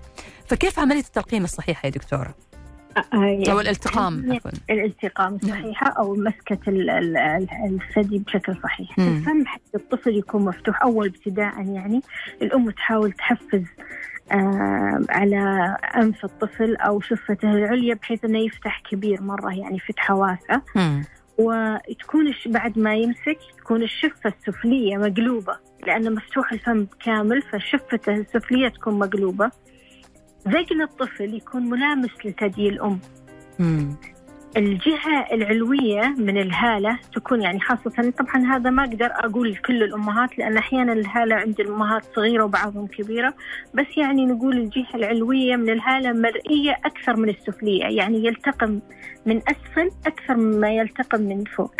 [0.51, 2.35] فكيف عملية التلقيم الصحيحة يا دكتورة؟
[3.49, 4.51] أو الالتقام عفوا.
[4.69, 7.47] الالتقام الصحيحة أو مسكة ال- ال- ال-
[7.81, 9.07] الثدي بشكل صحيح مم.
[9.07, 12.01] الفم حتى الطفل يكون مفتوح أول ابتداء يعني
[12.41, 13.63] الأم تحاول تحفز
[14.31, 20.61] آه على أنف الطفل أو شفته العليا بحيث أنه يفتح كبير مرة يعني فتحة واسعة
[20.75, 21.03] مم.
[21.37, 28.99] وتكون بعد ما يمسك تكون الشفة السفلية مقلوبة لأنه مفتوح الفم كامل فشفته السفلية تكون
[28.99, 29.51] مقلوبة
[30.47, 32.99] ذقن الطفل يكون ملامس لثدي الأم
[33.59, 33.95] مم.
[34.57, 40.57] الجهة العلوية من الهالة تكون يعني خاصة طبعا هذا ما أقدر أقول لكل الأمهات لأن
[40.57, 43.33] أحيانا الهالة عند الأمهات صغيرة وبعضهم كبيرة
[43.73, 48.79] بس يعني نقول الجهة العلوية من الهالة مرئية أكثر من السفلية يعني يلتقم
[49.25, 51.73] من أسفل أكثر مما يلتقم من فوق.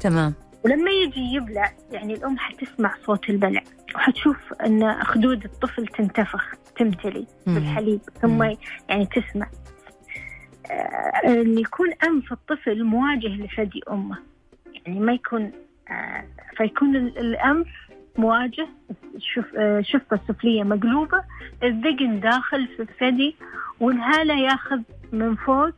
[0.00, 0.34] تمام.
[0.64, 3.62] ولما يجي يبلع يعني الأم حتسمع صوت البلع
[3.94, 7.26] وحتشوف أن خدود الطفل تنتفخ تمتلي.
[7.46, 8.42] بالحليب ثم.
[8.88, 9.46] يعني تسمع
[10.70, 14.18] آه، أن يكون أنف الطفل مواجه لثدي أمه
[14.86, 15.52] يعني ما يكون
[15.90, 16.24] آه،
[16.56, 17.66] فيكون ال- الأنف
[18.18, 18.66] مواجه
[19.18, 21.24] شف آه، السفلية مقلوبة
[21.62, 23.36] الذقن داخل في الثدي
[23.80, 24.80] والهالة ياخذ
[25.12, 25.70] من فوق.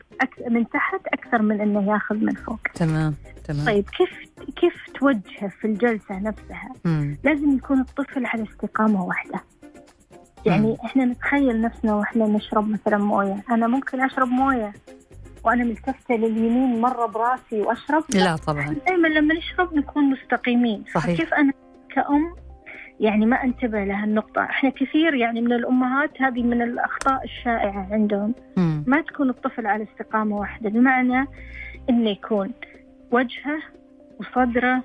[0.50, 3.14] من تحت أكثر من أنه ياخذ من فوق تمام.
[3.48, 3.66] تمام.
[3.66, 4.10] طيب كيف
[4.56, 7.18] كيف توجهه في الجلسة نفسها مم.
[7.24, 9.40] لازم يكون الطفل على استقامة واحدة
[10.46, 10.76] يعني مم.
[10.84, 14.72] إحنا نتخيل نفسنا وإحنا نشرب مثلا موية أنا ممكن أشرب موية
[15.44, 21.16] وأنا ملتفتة لليمين مرة براسي وأشرب لا طبعا دائما لما نشرب نكون مستقيمين صحيح.
[21.20, 21.52] كيف أنا
[21.94, 22.34] كأم
[23.00, 28.84] يعني ما أنتبه لهالنقطة إحنا كثير يعني من الأمهات هذه من الأخطاء الشائعة عندهم مم.
[28.86, 31.26] ما تكون الطفل على استقامة واحدة بمعنى
[31.90, 32.50] إنه يكون
[33.12, 33.62] وجهه
[34.20, 34.82] وصدره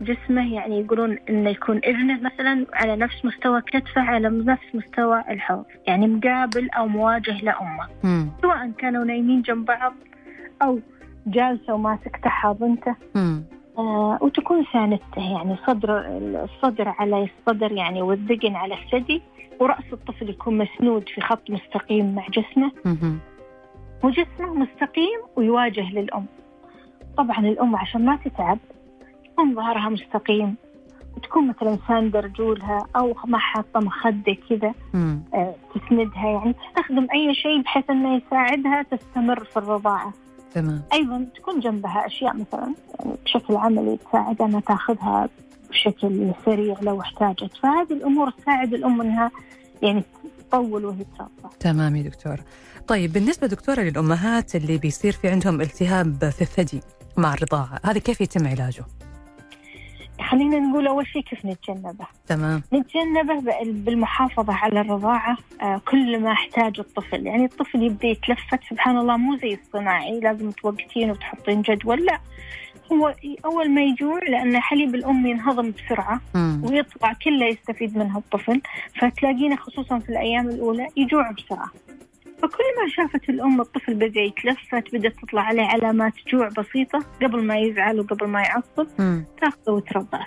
[0.00, 5.64] جسمه يعني يقولون إنه يكون إذنه مثلا على نفس مستوى كتفه على نفس مستوى الحوض
[5.86, 7.88] يعني مقابل أو مواجه لأمه.
[8.42, 9.94] سواء كانوا نايمين جنب بعض
[10.62, 10.80] أو
[11.26, 12.94] جالسة وماسكته حاضنته.
[13.78, 16.06] آه وتكون ساندته يعني صدر
[16.44, 19.22] الصدر على الصدر يعني والذقن على الثدي
[19.60, 23.18] ورأس الطفل يكون مسنود في خط مستقيم مع جسمه مم.
[24.04, 26.26] وجسمه مستقيم ويواجه للأم
[27.16, 28.58] طبعا الأم عشان ما تتعب
[29.24, 30.56] تكون ظهرها مستقيم
[31.16, 34.74] وتكون مثلا ساندة رجولها أو ما حاطة مخدة كذا.
[35.34, 40.12] آه، تسندها يعني تستخدم أي شيء بحيث أنه يساعدها تستمر في الرضاعة.
[40.54, 40.82] تمام.
[40.92, 45.28] أيضا تكون جنبها أشياء مثلا يعني بشكل عملي تساعدها أنها تاخذها
[45.70, 47.56] بشكل سريع لو احتاجت.
[47.62, 49.30] فهذه الأمور تساعد الأم أنها
[49.82, 50.04] يعني
[50.50, 51.50] تطول وهي ترضع.
[51.60, 52.44] تمام يا دكتورة
[52.88, 56.80] طيب بالنسبة دكتورة للأمهات اللي بيصير في عندهم التهاب في الثدي
[57.20, 58.84] مع الرضاعة هذا كيف يتم علاجه؟
[60.30, 62.06] خلينا نقول أول شيء كيف نتجنبه.
[62.26, 62.62] تمام.
[62.72, 67.26] نتجنبه بالمحافظة على الرضاعة آه، كل ما احتاج الطفل.
[67.26, 70.20] يعني الطفل يبدأ يتلفت سبحان الله مو زي الصناعي.
[70.20, 72.20] لازم توقتين وتحطين جدول لا.
[72.92, 76.62] هو أول ما يجوع لأن حليب الأم ينهضم بسرعة مم.
[76.64, 78.60] ويطلع كله يستفيد منها الطفل.
[79.00, 81.70] فتلاقينا خصوصا في الأيام الأولى يجوع بسرعة.
[82.42, 87.58] فكل ما شافت الأم الطفل بدأ يتلفت بدأت تطلع عليه علامات جوع بسيطة قبل ما
[87.58, 88.86] يزعل وقبل ما يعصب.
[89.40, 90.26] تاخذه وترضعه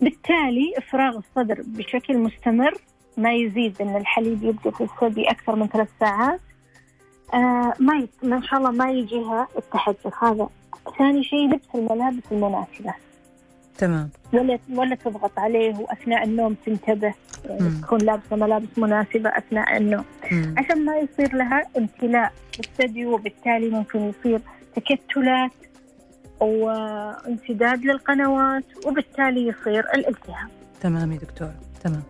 [0.00, 2.74] بالتالي إفراغ الصدر بشكل مستمر
[3.16, 6.40] ما يزيد أن الحليب يبقى في الثدي أكثر من ثلاث ساعات.
[7.34, 8.08] آه ما ي...
[8.22, 10.48] ما شاء الله ما يجيها التحجر هذا
[10.98, 12.94] ثاني شيء لبس الملابس المناسبة.
[13.78, 14.10] تمام.
[14.32, 17.14] ولا ولا تضغط عليه وأثناء النوم تنتبه.
[17.44, 17.80] يعني مم.
[17.80, 20.04] تكون لابسة ملابس مناسبة أثناء النوم.
[20.32, 20.54] مم.
[20.58, 24.40] عشان ما يصير لها امتلاء بالثدي وبالتالي ممكن يصير
[24.76, 25.50] تكتلات
[26.40, 30.48] وانسداد للقنوات وبالتالي يصير الالتهاب.
[30.80, 31.54] تمام يا دكتورة.
[31.84, 32.02] تمام.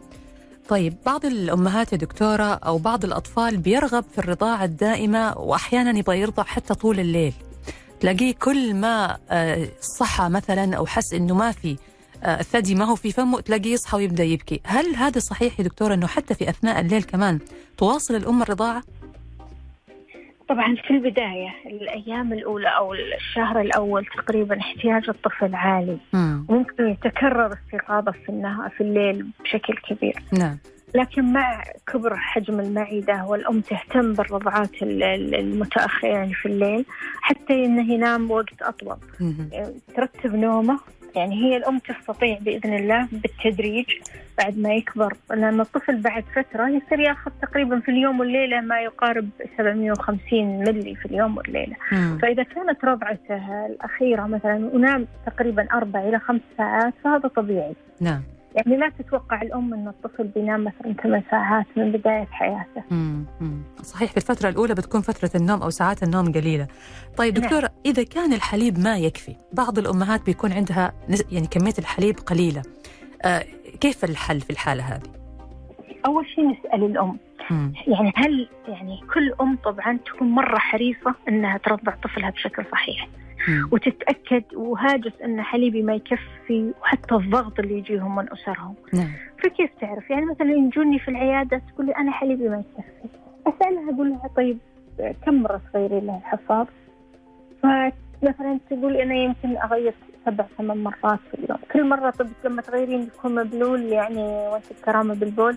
[0.69, 6.43] طيب بعض الأمهات يا دكتورة أو بعض الأطفال بيرغب في الرضاعة الدائمة وأحيانا يبغى يرضع
[6.43, 7.33] حتى طول الليل.
[8.01, 11.77] تلاقيه كل ما آه، صحى مثلا أو حس إنه ما في
[12.25, 15.95] آه، الثدي ما هو في فمه تلاقيه يصحى ويبدأ يبكي هل هذا صحيح يا دكتورة
[15.95, 17.39] أنه حتى في أثناء الليل كمان
[17.79, 18.83] تواصل الأم الرضاعة؟
[20.49, 26.47] طبعا في البداية الأيام الأولى أو الشهر الأول تقريبا احتياج الطفل عالي مم.
[26.49, 30.59] وممكن يتكرر استيقاظه في النهار في الليل بشكل كبير نعم
[30.95, 36.85] لكن مع كبر حجم المعدة والأم تهتم بالرضعات ال- ال- المتأخرة يعني في الليل
[37.21, 38.97] حتى إنه ينام وقت أطول.
[39.21, 39.49] مم.
[39.97, 40.79] ترتب نومه.
[41.17, 43.87] يعني هي الأم تستطيع بإذن الله بالتدريج
[44.39, 45.17] بعد ما يكبر.
[45.31, 49.29] لأن الطفل بعد فترة يصير يأخذ تقريبا في اليوم والليلة ما يقارب
[49.59, 51.77] 750 ملي في اليوم والليلة.
[51.93, 52.19] مم.
[52.23, 57.75] فإذا كانت رضعته الأخيرة مثلا ونام تقريبا أربع إلى خمس ساعات فهذا طبيعي.
[58.01, 58.23] نعم.
[58.55, 63.25] يعني لا تتوقع الأم أن الطفل بينام مثلا ثمان ساعات من بداية حياته مم.
[63.41, 63.63] مم.
[63.83, 66.67] صحيح في الفترة الأولى بتكون فترة النوم أو ساعات النوم قليلة
[67.17, 67.45] طيب نعم.
[67.45, 70.93] دكتورة إذا كان الحليب ما يكفي بعض الأمهات بيكون عندها
[71.33, 72.63] يعني كمية الحليب قليلة
[73.25, 73.45] آه
[73.81, 75.24] كيف الحل في الحالة هذه؟
[76.07, 77.19] أول شيء نسأل الأم.
[77.51, 77.73] مم.
[77.87, 83.09] يعني هل يعني كل أم طبعا تكون مرة حريصة أنها ترضع طفلها بشكل صحيح؟
[83.49, 83.69] مم.
[83.73, 88.75] وتتأكد وهاجس أن حليبي ما يكفي وحتى الضغط اللي يجيهم من أسرهم.
[88.95, 89.13] نعم.
[89.43, 93.09] فكيف تعرف؟ يعني مثلا يجوني في العيادة تقول لي أنا حليبي ما يكفي.
[93.47, 94.59] أسألها أقول لها طيب
[95.27, 96.67] كم مرة تغيرين لها الحفاض؟
[97.63, 99.95] فمثلا تقول أنا يمكن أغير
[100.27, 105.15] سبع ثمان مرات في اليوم كل مرة طب لما تغيرين يكون مبلول يعني وانت الكرامة
[105.15, 105.57] بالبول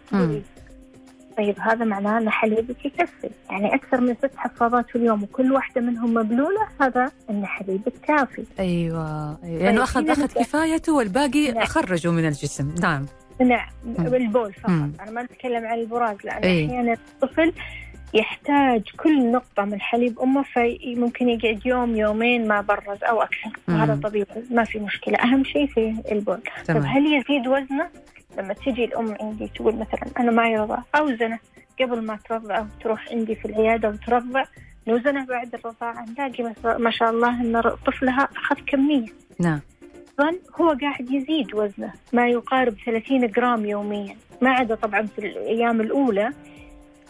[1.37, 5.81] طيب هذا معناه أن حليبك يكفي يعني أكثر من ست حفاضات في اليوم وكل واحدة
[5.81, 9.63] منهم مبلولة هذا أن حليبك كافي أيوة, أيوة.
[9.63, 10.43] يعني أخذ هنا أخذ نبدأ.
[10.43, 11.65] كفايته والباقي نعم.
[11.65, 13.05] خرجوا من الجسم نعم
[13.39, 14.91] نعم بالبول فقط مم.
[15.01, 16.67] أنا ما أتكلم عن البراز لأن إيه.
[16.67, 17.53] أحيانا الطفل
[18.13, 23.51] يحتاج كل نقطة من حليب أمه فممكن يقعد يوم يومين ما برز أو أكثر.
[23.67, 23.99] وهذا.
[24.03, 25.17] طبيعي ما في مشكلة.
[25.17, 26.39] أهم شيء في البول.
[26.65, 26.83] تمام.
[26.83, 27.89] هل يزيد وزنه؟
[28.37, 31.39] لما تجي الأم عندي تقول مثلا أنا معي رضع أوزنه
[31.81, 34.43] قبل ما ترضع أو تروح عندي في العيادة وترضع
[34.87, 39.07] نوزنه بعد الرضاعة نلاقي ما شاء الله أن طفلها أخذ كمية.
[39.39, 39.59] نعم.
[40.61, 44.15] هو قاعد يزيد وزنه ما يقارب 30 جرام يوميا.
[44.41, 46.33] ما عدا طبعا في الأيام الأولى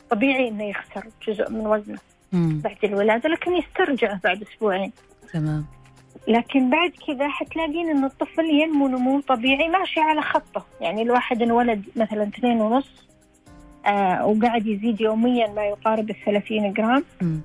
[0.09, 1.97] طبيعي إنه يخسر جزء من وزنه
[2.33, 2.61] مم.
[2.63, 4.91] بعد الولادة لكن يسترجعه بعد أسبوعين
[5.33, 5.65] تمام
[6.27, 11.85] لكن بعد كذا حتلاقين إن الطفل ينمو نمو طبيعي ماشي على خطة يعني الواحد انولد
[11.95, 13.07] مثلا اثنين ونص
[13.85, 17.41] آه وقاعد يزيد يوميا ما يقارب الثلاثين جرام مم.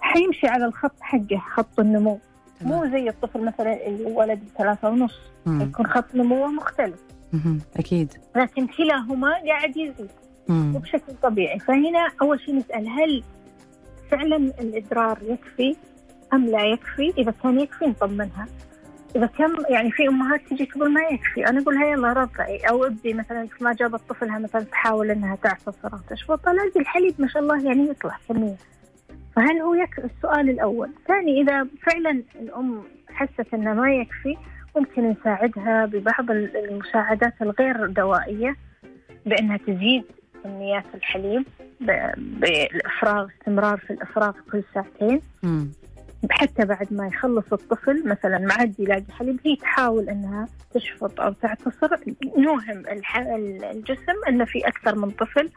[0.00, 2.18] حيمشي على الخط حقه خط النمو
[2.60, 2.72] تمام.
[2.78, 5.60] مو زي الطفل مثلا اللي ولد ثلاثة ونص مم.
[5.62, 7.00] يكون خط نموه مختلف
[7.32, 7.60] مهم.
[7.76, 10.10] أكيد لكن كلاهما قاعد يزيد
[10.48, 10.76] مم.
[10.76, 11.58] وبشكل طبيعي.
[11.58, 13.22] فهنا أول شيء نسأل هل
[14.10, 15.76] فعلا الإدرار يكفي
[16.32, 18.46] أم لا يكفي؟ إذا كان يكفي نطمنها.
[19.16, 22.84] إذا كان يعني في أمهات تجي تقول ما يكفي أنا أقول لها يلا رضعي أو
[22.84, 26.02] ابدي مثلا ما جابت طفلها مثلا تحاول إنها تعصب صراحة.
[26.10, 28.56] تشفط طلع الحليب ما شاء الله يعني يطلع كمية
[29.36, 30.90] فهل هو يكفي السؤال الأول.
[31.08, 34.36] ثاني إذا فعلا الأم حست إنه ما يكفي
[34.76, 38.56] ممكن نساعدها ببعض المساعدات الغير دوائية
[39.26, 40.04] بأنها تزيد
[40.44, 41.42] كميات الحليب
[41.80, 45.20] ب- بالإفراغ استمرار في الإفراغ كل ساعتين.
[45.42, 45.68] مم.
[46.30, 51.88] حتى بعد ما يخلص الطفل مثلا معدي يلاقي حليب هي تحاول إنها تشفط أو تعتصر.
[52.38, 52.82] نوهم
[53.70, 55.48] الجسم إنه في أكثر من طفل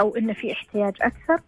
[0.00, 1.40] أو إنه في احتياج أكثر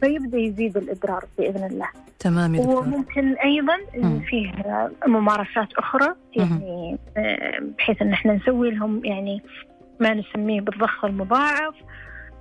[0.00, 1.88] فيبدأ يزيد الإدرار بإذن الله.
[2.18, 3.76] تمام يا وممكن أيضا
[4.26, 4.52] فيه
[5.06, 9.42] ممارسات أخرى يعني آه، بحيث إن إحنا نسوي لهم يعني
[10.00, 11.74] ما نسميه بالضخ المضاعف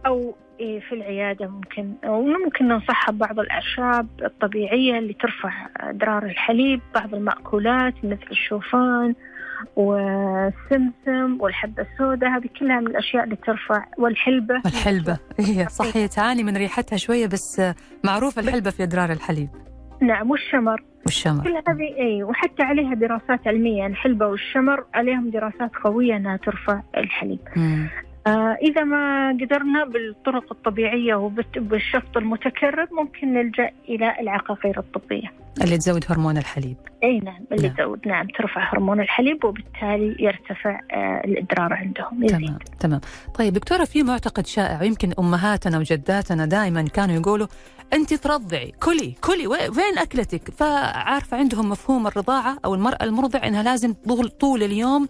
[0.05, 6.81] أو إيه في العيادة ممكن أو ممكن ننصحها ببعض الأعشاب الطبيعية اللي ترفع ادرار الحليب
[6.95, 9.15] بعض المأكولات مثل الشوفان
[9.75, 14.61] والسمسم والحبة السوداء هذه كلها من الأشياء اللي ترفع والحلبة.
[14.65, 15.17] الحلبة.
[15.39, 17.61] هي صح هي تعاني من ريحتها شوية بس
[18.03, 19.49] معروفة الحلبة في أدرار الحليب.
[20.01, 20.83] نعم والشمر.
[21.05, 21.43] والشمر.
[21.43, 27.39] كل هذه اي وحتى عليها دراسات علمية الحلبه والشمر عليهم دراسات قوية إنها ترفع الحليب.
[27.55, 27.89] مم.
[28.27, 35.31] آه إذا ما قدرنا بالطرق الطبيعية وبالشفط المتكرر ممكن نلجأ إلى العقاقير الطبية.
[35.61, 37.77] اللي تزود هرمون الحليب أي نعم اللي نعم.
[37.77, 42.39] تزود نعم ترفع هرمون الحليب وبالتالي يرتفع آه الإدرار عندهم يزيد.
[42.39, 43.01] تمام تمام
[43.35, 47.47] طيب دكتورة في معتقد شائع ويمكن أمهاتنا وجداتنا دائما كانوا يقولوا
[47.93, 48.73] أنت ترضعي.
[48.83, 49.47] كلي كلي.
[49.47, 55.07] وين أكلتك؟ فعارفة عندهم مفهوم الرضاعة أو المرأة المرضع أنها لازم طول, طول اليوم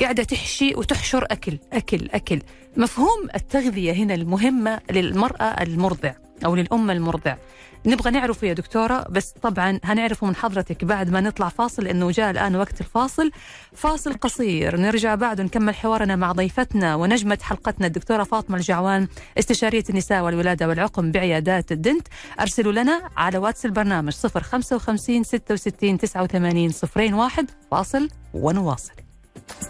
[0.00, 2.40] قاعدة تحشي وتحشر أكل أكل أكل.
[2.76, 6.12] مفهوم التغذية هنا المهمة للمرأة المرضع
[6.44, 7.36] أو للأم المرضع.
[7.86, 12.30] نبغى نعرفه يا دكتورة بس طبعا هنعرفه من حضرتك بعد ما نطلع فاصل لأنه جاء
[12.30, 13.30] الآن وقت الفاصل.
[13.72, 14.76] فاصل قصير.
[14.76, 21.10] نرجع بعد ونكمل حوارنا مع ضيفتنا ونجمة حلقتنا الدكتورة فاطمة الجعوان استشارية النساء والولادة والعقم
[21.10, 22.08] بعيادات الدنت.
[22.40, 28.92] أرسلوا لنا على واتس البرنامج 055 66 89 01 فاصل ونواصل.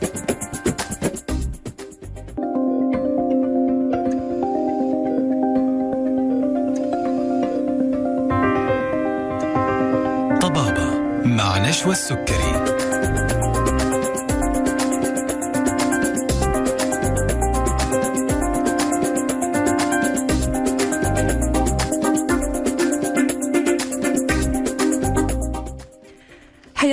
[0.00, 0.29] طبابة
[11.70, 12.69] مع نشوى السكري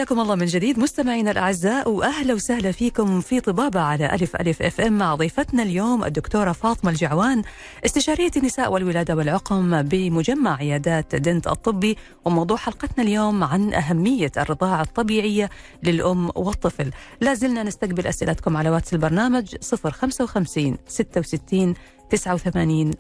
[0.08, 0.80] حياكم الله من جديد.
[0.80, 6.52] مستمعينا الأعزاء وأهلا وسهلا فيكم في طبابة على ألف ألف FM مع ضيفتنا اليوم الدكتورة
[6.52, 7.41] فاطمة الجعوان
[7.86, 11.98] استشارية النساء والولادة والعقم بمجمع عيادات دنت الطبي.
[12.26, 15.50] وموضوع حلقتنا اليوم عن أهمية الرضاعة الطبيعية
[15.84, 16.91] للأم والطفل.
[17.22, 21.74] لا زلنا نستقبل أسئلتكم على واتس البرنامج 055 66
[22.10, 22.93] 89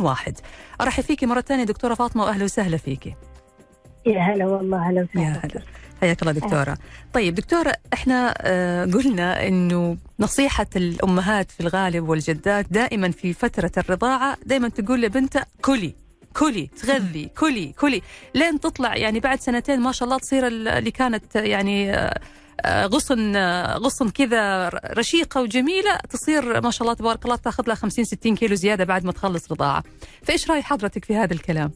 [0.00, 0.38] 01
[0.80, 3.14] أرحب فيكي مرة ثانية دكتورة فاطمة وأهلا وسهلا فيكي.
[4.06, 5.62] يا هلا والله هلا يا وسهلا هلا.
[6.00, 6.78] حياك الله دكتورة.
[7.14, 14.36] طيب دكتورة إحنا آه، قلنا إنه نصيحة الأمهات في الغالب والجدات دائما في فترة الرضاعة
[14.46, 15.94] دائما تقول لبنتها كلي
[16.34, 18.02] كلي تغذي كلي كلي.
[18.34, 22.20] لين تطلع يعني بعد سنتين ما شاء الله تصير ال- اللي كانت يعني آه،
[22.60, 27.74] آه، غصن آه، غصن كذا رشيقة وجميلة تصير ما شاء الله تبارك الله تاخذ لها
[27.74, 29.84] 50 60 كيلو زيادة بعد ما تخلص رضاعة.
[30.22, 31.70] فإيش رأي حضرتك في هذا الكلام؟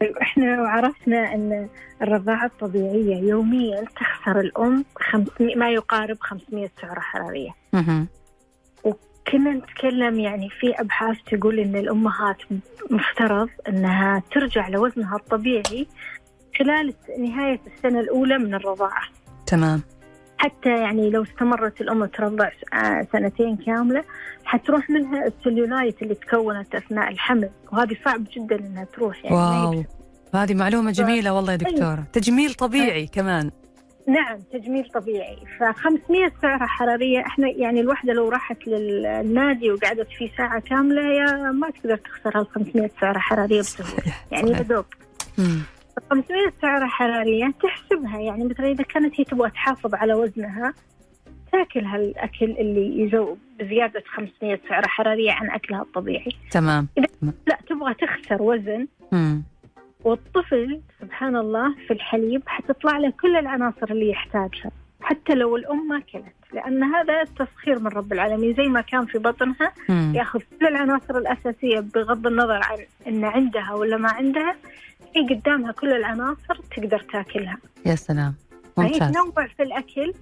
[0.00, 1.68] طيب إحنا عرفنا أن
[2.02, 7.50] الرضاعة الطبيعية يوميا تخسر الأم 500 ما يقارب 500 سعرة حرارية.
[7.72, 8.08] مهم.
[9.32, 12.36] كنا نتكلم يعني في أبحاث تقول أن الأمهات
[12.90, 15.86] مفترض أنها ترجع لوزنها الطبيعي
[16.58, 19.02] خلال نهاية السنة الأولى من الرضاعة
[19.46, 19.82] تمام
[20.38, 24.04] حتى يعني لو استمرت الأم ترضع آه، سنتين كاملة
[24.44, 27.50] حتروح منها السلولايت اللي تكونت أثناء الحمل.
[27.72, 29.84] وهذه صعب جدا إنها تروح يعني واو.
[30.34, 32.04] هذه معلومة جميلة والله يا دكتورة.
[32.12, 33.50] تجميل طبيعي كمان.
[34.08, 35.36] نعم تجميل طبيعي.
[35.58, 37.20] ف 500 سعرة حرارية.
[37.20, 42.46] إحنا يعني الوحدة لو راحت للنادي وقعدت فيه ساعة كاملة يا ما تقدر تخسر هال
[42.46, 44.14] 500 سعرة حرارية بسهولة.
[44.32, 44.62] يعني يا.
[44.62, 44.84] دوب.
[46.10, 50.74] 500 سعرة حرارية تحسبها يعني مثلا إذا كانت هي تبغى تحافظ على وزنها
[51.52, 56.88] تاكل هالأكل اللي يزود بزيادة 500 سعرة حرارية عن أكلها الطبيعي تمام
[57.22, 59.42] لا تبغى تخسر وزن مم.
[60.04, 64.70] والطفل سبحان الله في الحليب حتطلع له كل العناصر اللي يحتاجها
[65.00, 69.18] حتى لو الأم ما أكلت لأن هذا تسخير من رب العالمين زي ما كان في
[69.18, 70.12] بطنها مم.
[70.16, 74.56] يأخذ كل العناصر الأساسية بغض النظر عن إن عندها ولا ما عندها
[75.16, 77.58] هي قدامها كل العناصر تقدر تاكلها.
[77.86, 78.34] يا سلام.
[78.76, 79.12] فهي ممتاز.
[79.12, 80.12] تنوع في الأكل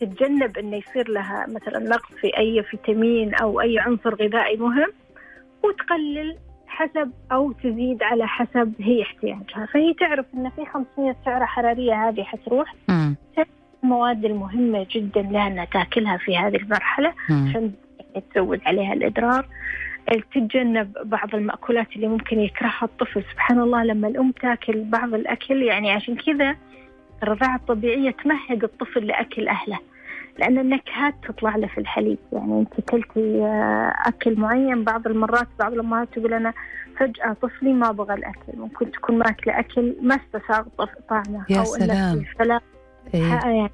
[0.00, 4.92] تتجنب إنه يصير لها مثلا نقص في أي فيتامين أو أي عنصر غذائي مهم
[5.64, 9.66] وتقلل حسب أو تزيد على حسب هي احتياجها.
[9.74, 12.74] فهي تعرف إن في 500 سعرة حرارية هذه حتروح.
[12.88, 13.16] مم.
[13.84, 17.48] المواد المهمة جدا لها أنها تاكلها في هذه المرحلة مم.
[17.48, 17.72] عشان
[18.34, 19.46] تزود عليها الإضرار
[20.34, 25.90] تتجنب بعض المأكولات اللي ممكن يكرهها الطفل سبحان الله لما الأم تاكل بعض الأكل يعني
[25.90, 26.56] عشان كذا
[27.22, 29.78] الرضاعة الطبيعية تمهد الطفل لأكل أهله
[30.38, 35.72] لأن النكهات تطلع له في الحليب يعني أنت كلتي آه، أكل معين بعض المرات بعض
[35.72, 36.52] الأمهات تقول أنا
[36.98, 40.64] فجأة طفلي ما بغى الأكل ممكن تكون ماكلة أكل ما استساغ
[41.08, 42.24] طعمه يا أو سلام.
[42.38, 42.60] فلا
[43.14, 43.22] إيه.
[43.22, 43.70] يعني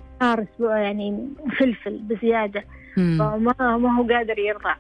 [0.61, 1.29] يعني
[1.59, 2.65] فلفل بزيادة.
[2.97, 4.75] فما ما هو قادر يرضع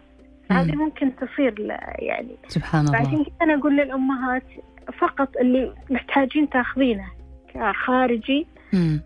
[0.54, 0.84] هذه مم.
[0.84, 1.54] ممكن تصير
[1.98, 4.42] يعني سبحان الله فعشان كذا أنا أقول للأمهات
[4.98, 7.06] فقط اللي محتاجين تاخذينه
[7.54, 9.00] كخارجي مم.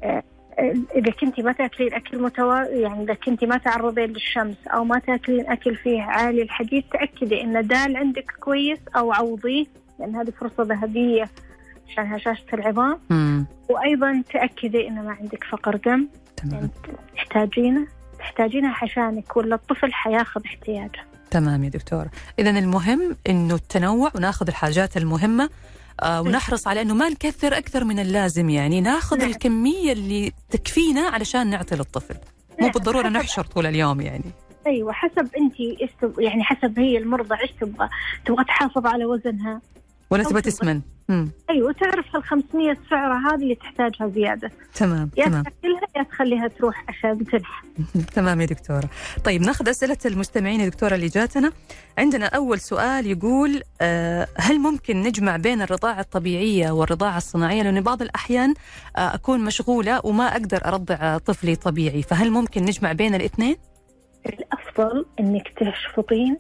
[0.97, 5.47] إذا كنتي ما تاكلين أكل متوا يعني إذا كنتي ما تعرضين للشمس أو ما تاكلين
[5.47, 9.67] أكل فيه عالي الحديد تأكدي إن دال عندك كويس أو عوضيه
[9.99, 11.29] لأن هذه فرصة ذهبية
[11.89, 13.47] عشان هشاشة العظام مم.
[13.71, 16.69] وأيضا تأكدي إن ما عندك فقر دم تمام يعني
[17.17, 17.87] تحتاجينه
[18.19, 24.97] تحتاجينها عشانك ولا الطفل حياخذ احتياجه تمام يا دكتورة إذا المهم إنه التنوع وناخذ الحاجات
[24.97, 25.51] المهمة
[26.03, 29.31] آه ونحرص على إنه ما نكثر أكثر من اللازم يعني ناخذ نعم.
[29.31, 34.25] الكمية اللي تكفينا علشان نعطي للطفل مو نعم، بالضرورة نحشر طول اليوم يعني.
[34.67, 37.89] أيوه حسب أنت إيش يعني حسب هي المرضى إيش تبغى.
[38.25, 39.61] تبغى تحافظ على وزنها؟
[40.11, 40.81] ولا تبغى- تسمن.
[41.09, 41.31] مم.
[41.51, 44.51] أيوه تعرف هال 500 سعرة هذه اللي تحتاجها زيادة.
[44.75, 45.43] تمام يا تمام.
[45.43, 47.63] تاكلها يا تخليها تروح عشان تنحى.
[48.17, 48.89] تمام يا دكتورة.
[49.25, 51.53] طيب ناخذ أسئلة المستمعين يا دكتورة اللي جاتنا.
[51.99, 58.03] عندنا أول سؤال يقول آه، هل ممكن نجمع بين الرضاعة الطبيعية والرضاعة الصناعية؟ لأن بعض
[58.03, 58.55] الأحيان
[58.97, 63.57] آه، أكون مشغولة وما أقدر أرضع طفلي طبيعي فهل ممكن نجمع بين الإثنين؟
[64.27, 66.37] الأفضل إنك تشفطين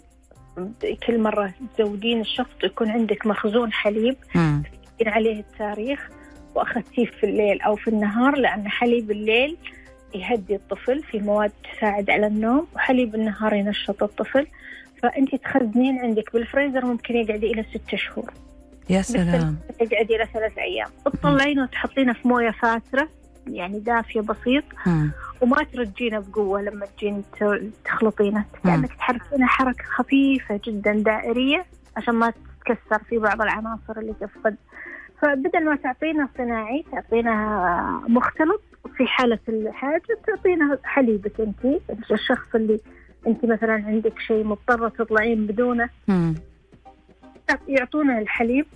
[1.06, 4.16] كل مرة تزودين الشفط يكون عندك مخزون حليب.
[4.64, 6.08] تكتبين عليه التاريخ
[6.54, 9.56] وأخذتيه في الليل أو في النهار لأن حليب الليل
[10.14, 14.46] يهدي الطفل في مواد تساعد على النوم وحليب النهار ينشط الطفل.
[15.02, 18.32] فانت تخزنين عندك بالفريزر ممكن يقعد إلى ستة شهور.
[18.90, 19.56] يا سلام.
[19.80, 20.88] يقعد إلى ثلاث أيام.
[21.04, 23.08] تطلعينه وتحطينه في موية فاترة
[23.46, 24.64] يعني دافية بسيط.
[24.86, 25.12] مم.
[25.40, 27.22] وما ترجينه بقوة لما تجين
[27.84, 31.66] تخلطينه كانك تحركينه حركة خفيفة جدا دائرية
[31.96, 34.56] عشان ما تتكسر في بعض العناصر اللي تفقد.
[35.22, 38.62] فبدل ما تعطينا صناعي تعطينا مختلط
[38.96, 41.80] في حالة الحاجة تعطينا حليبك أنت.
[42.10, 42.80] الشخص اللي
[43.26, 45.88] أنت مثلا عندك شيء مضطرة تطلعين بدونه.
[47.68, 48.66] يعطونا الحليب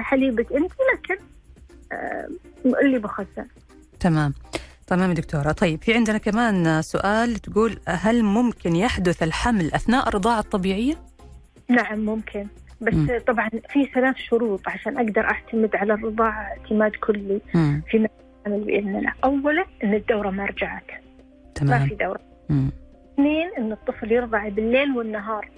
[0.00, 1.16] حليبك أنت لكن
[1.92, 2.28] آه،
[2.82, 3.46] اللي بخزن
[4.00, 4.34] تمام.
[4.86, 10.94] تمام دكتورة طيب في عندنا كمان سؤال تقول هل ممكن يحدث الحمل أثناء الرضاعة الطبيعية؟
[11.68, 12.46] نعم ممكن
[12.80, 13.08] بس مم.
[13.26, 17.82] طبعا في ثلاث شروط عشان أقدر أعتمد على الرضاعة اعتماد كلي مم.
[17.90, 21.00] في الحمل بإذن الله أولا أن الدورة ما رجعت ما
[21.54, 22.20] تمام في دورة.
[23.14, 25.50] اثنين أن الطفل يرضع بالليل والنهار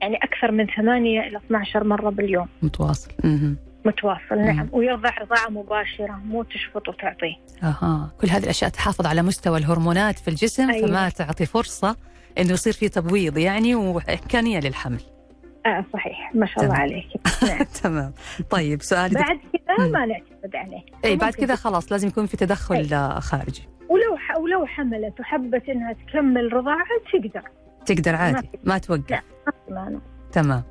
[0.00, 3.56] يعني أكثر من ثمانية إلى 12 مرة باليوم متواصل مم.
[3.86, 4.68] متواصل نعم.
[4.72, 7.34] ويرضع رضاعة مباشرة مو تشفط وتعطيه.
[7.62, 8.10] أها.
[8.20, 10.86] كل هذه الأشياء تحافظ على مستوى الهرمونات في الجسم أيوة.
[10.88, 11.96] فما تعطي فرصة
[12.38, 15.00] إنه يصير في تبويض يعني وامكانيه للحمل.
[15.66, 16.30] آه صحيح.
[16.34, 16.80] ما شاء الله تمام.
[16.82, 17.06] عليك.
[17.48, 17.62] نعم.
[17.82, 18.12] تمام.
[18.50, 19.92] طيب سؤالي بعد كذا مم.
[19.92, 20.82] ما نعتمد عليه.
[21.04, 23.62] إي بعد كذا خلاص لازم يكون في تدخل آه، خارجي.
[23.88, 24.36] ولو ح...
[24.38, 27.42] ولو حملت وحبت إنها تكمل رضاعة تقدر.
[27.86, 29.10] تقدر ما عادي في- ما توقف.
[29.10, 29.20] لا.
[29.70, 30.00] ما.
[30.32, 30.62] تمام.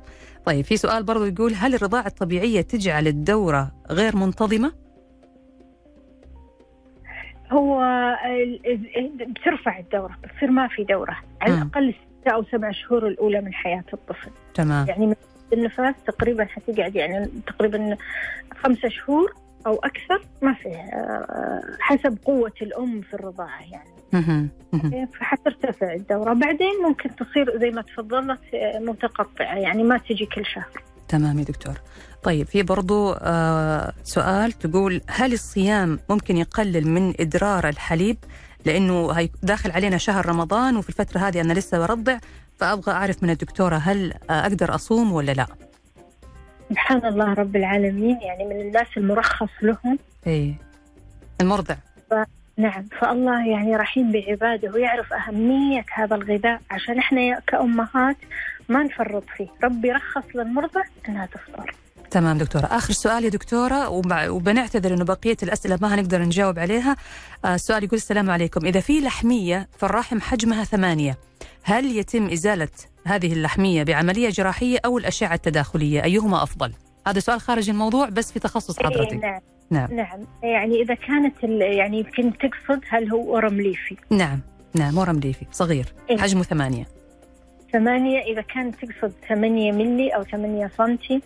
[0.46, 4.72] طيب في سؤال برضو يقول هل الرضاعة الطبيعية تجعل الدورة غير منتظمة؟
[7.52, 7.82] هو
[9.20, 11.54] بترفع الدورة بتصير ما في دورة على.
[11.54, 15.14] الأقل ستة أو سبع شهور الأولى من حياة الطفل تمام يعني من
[15.52, 17.96] النفاس تقريبا حتقعد يعني تقريبا
[18.56, 19.34] خمسة شهور
[19.66, 23.95] أو أكثر ما فيه آه، حسب قوة الأم في الرضاعة يعني.
[25.18, 26.32] فحترتفع الدورة.
[26.32, 30.82] بعدين ممكن تصير زي ما تفضلت آه، متقطعة يعني ما تجي كل شهر.
[31.08, 31.74] تمام يا دكتور.
[32.22, 38.16] طيب في برضو آه سؤال تقول هل الصيام ممكن يقلل من إدرار الحليب؟
[38.64, 42.18] لأنه داخل علينا شهر رمضان وفي الفترة هذه أنا لسه برضع
[42.58, 45.46] فأبغى أعرف من الدكتورة هل آه أقدر أصوم ولا لا؟
[46.70, 49.98] سبحان الله رب العالمين يعني من الناس المرخص لهم.
[50.26, 50.54] إيه.
[51.40, 51.74] المرضع.
[52.58, 58.16] نعم فالله يعني رحيم بعباده ويعرف أهمية هذا الغذاء عشان إحنا كأمهات
[58.68, 59.48] ما نفرط فيه.
[59.64, 61.74] ربي رخص للمرضع أنها تفطر.
[62.10, 62.64] تمام دكتورة.
[62.64, 66.96] آخر سؤال يا دكتورة وب- وبنعتذر أنه بقية الأسئلة ما هنقدر نجاوب عليها.
[67.44, 68.66] آه، السؤال يقول السلام عليكم.
[68.66, 71.18] إذا في لحمية في الرحم حجمها ثمانية.
[71.62, 72.68] هل يتم إزالة
[73.06, 76.72] هذه اللحمية بعملية جراحية أو الأشعة التداخلية؟ أيهما أفضل؟
[77.06, 79.12] هذا سؤال خارج الموضوع بس في تخصص إيه حضرتك.
[79.12, 79.40] نعم.
[79.70, 79.94] نعم.
[79.94, 80.20] نعم.
[80.42, 84.40] يعني إذا كانت يعني يمكن تقصد هل هو ورم ليفي؟ نعم.
[84.74, 85.86] نعم ورم ليفي صغير.
[86.10, 86.18] إيه.
[86.18, 86.84] حجمه ثمانية.
[87.72, 91.22] ثمانية إذا كانت تقصد ثمانية ملي أو ثمانية سنتي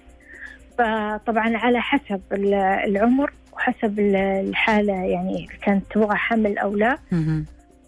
[0.78, 6.98] فطبعا على حسب ال- العمر وحسب ال- الحالة يعني كانت تبغى حمل أو لا.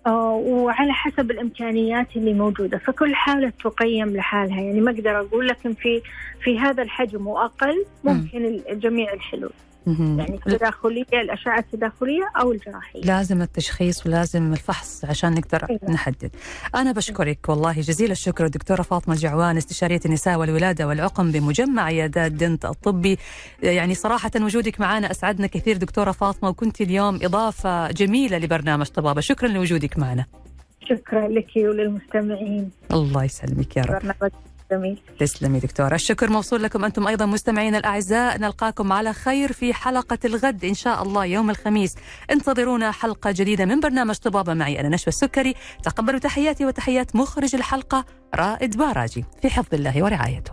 [0.07, 2.78] آه، وعلى حسب الإمكانيات اللي موجودة.
[2.78, 4.61] فكل حالة تقيم لحالها.
[4.61, 6.03] يعني ما أقدر أقول لكن في
[6.44, 9.53] في هذا الحجم وأقل ممكن جميع الحلول.
[9.86, 13.00] يعني التداخلية الأشعة التداخلية أو الجراحية.
[13.00, 15.90] لازم التشخيص ولازم الفحص عشان نقدر أيوة.
[15.90, 16.30] نحدد.
[16.74, 22.64] أنا بشكرك والله جزيل الشكر الدكتورة فاطمة الجعوان استشارية النساء والولادة والعقم بمجمع عيادات دنت
[22.64, 23.18] الطبي.
[23.62, 29.20] يعني صراحة وجودك معنا أسعدنا كثير دكتورة فاطمة وكنت اليوم إضافة جميلة لبرنامج طبابة.
[29.20, 30.24] شكرا لوجودك معنا.
[30.88, 32.70] شكرا لك وللمستمعين.
[32.92, 34.30] الله يسلمك يا رب.
[34.72, 35.94] جميل تسلمي دكتورة.
[35.94, 38.38] الشكر موصول لكم أنتم أيضا مستمعينا الأعزاء.
[38.38, 41.94] نلقاكم على خير في حلقة الغد إن شاء الله يوم الخميس.
[42.30, 45.54] انتظرونا حلقة جديدة من برنامج طبابة معي أنا نشوى السكري.
[45.82, 48.04] تقبلوا تحياتي وتحيات مخرج الحلقة
[48.34, 50.52] رائد باراجي في حفظ الله ورعايته.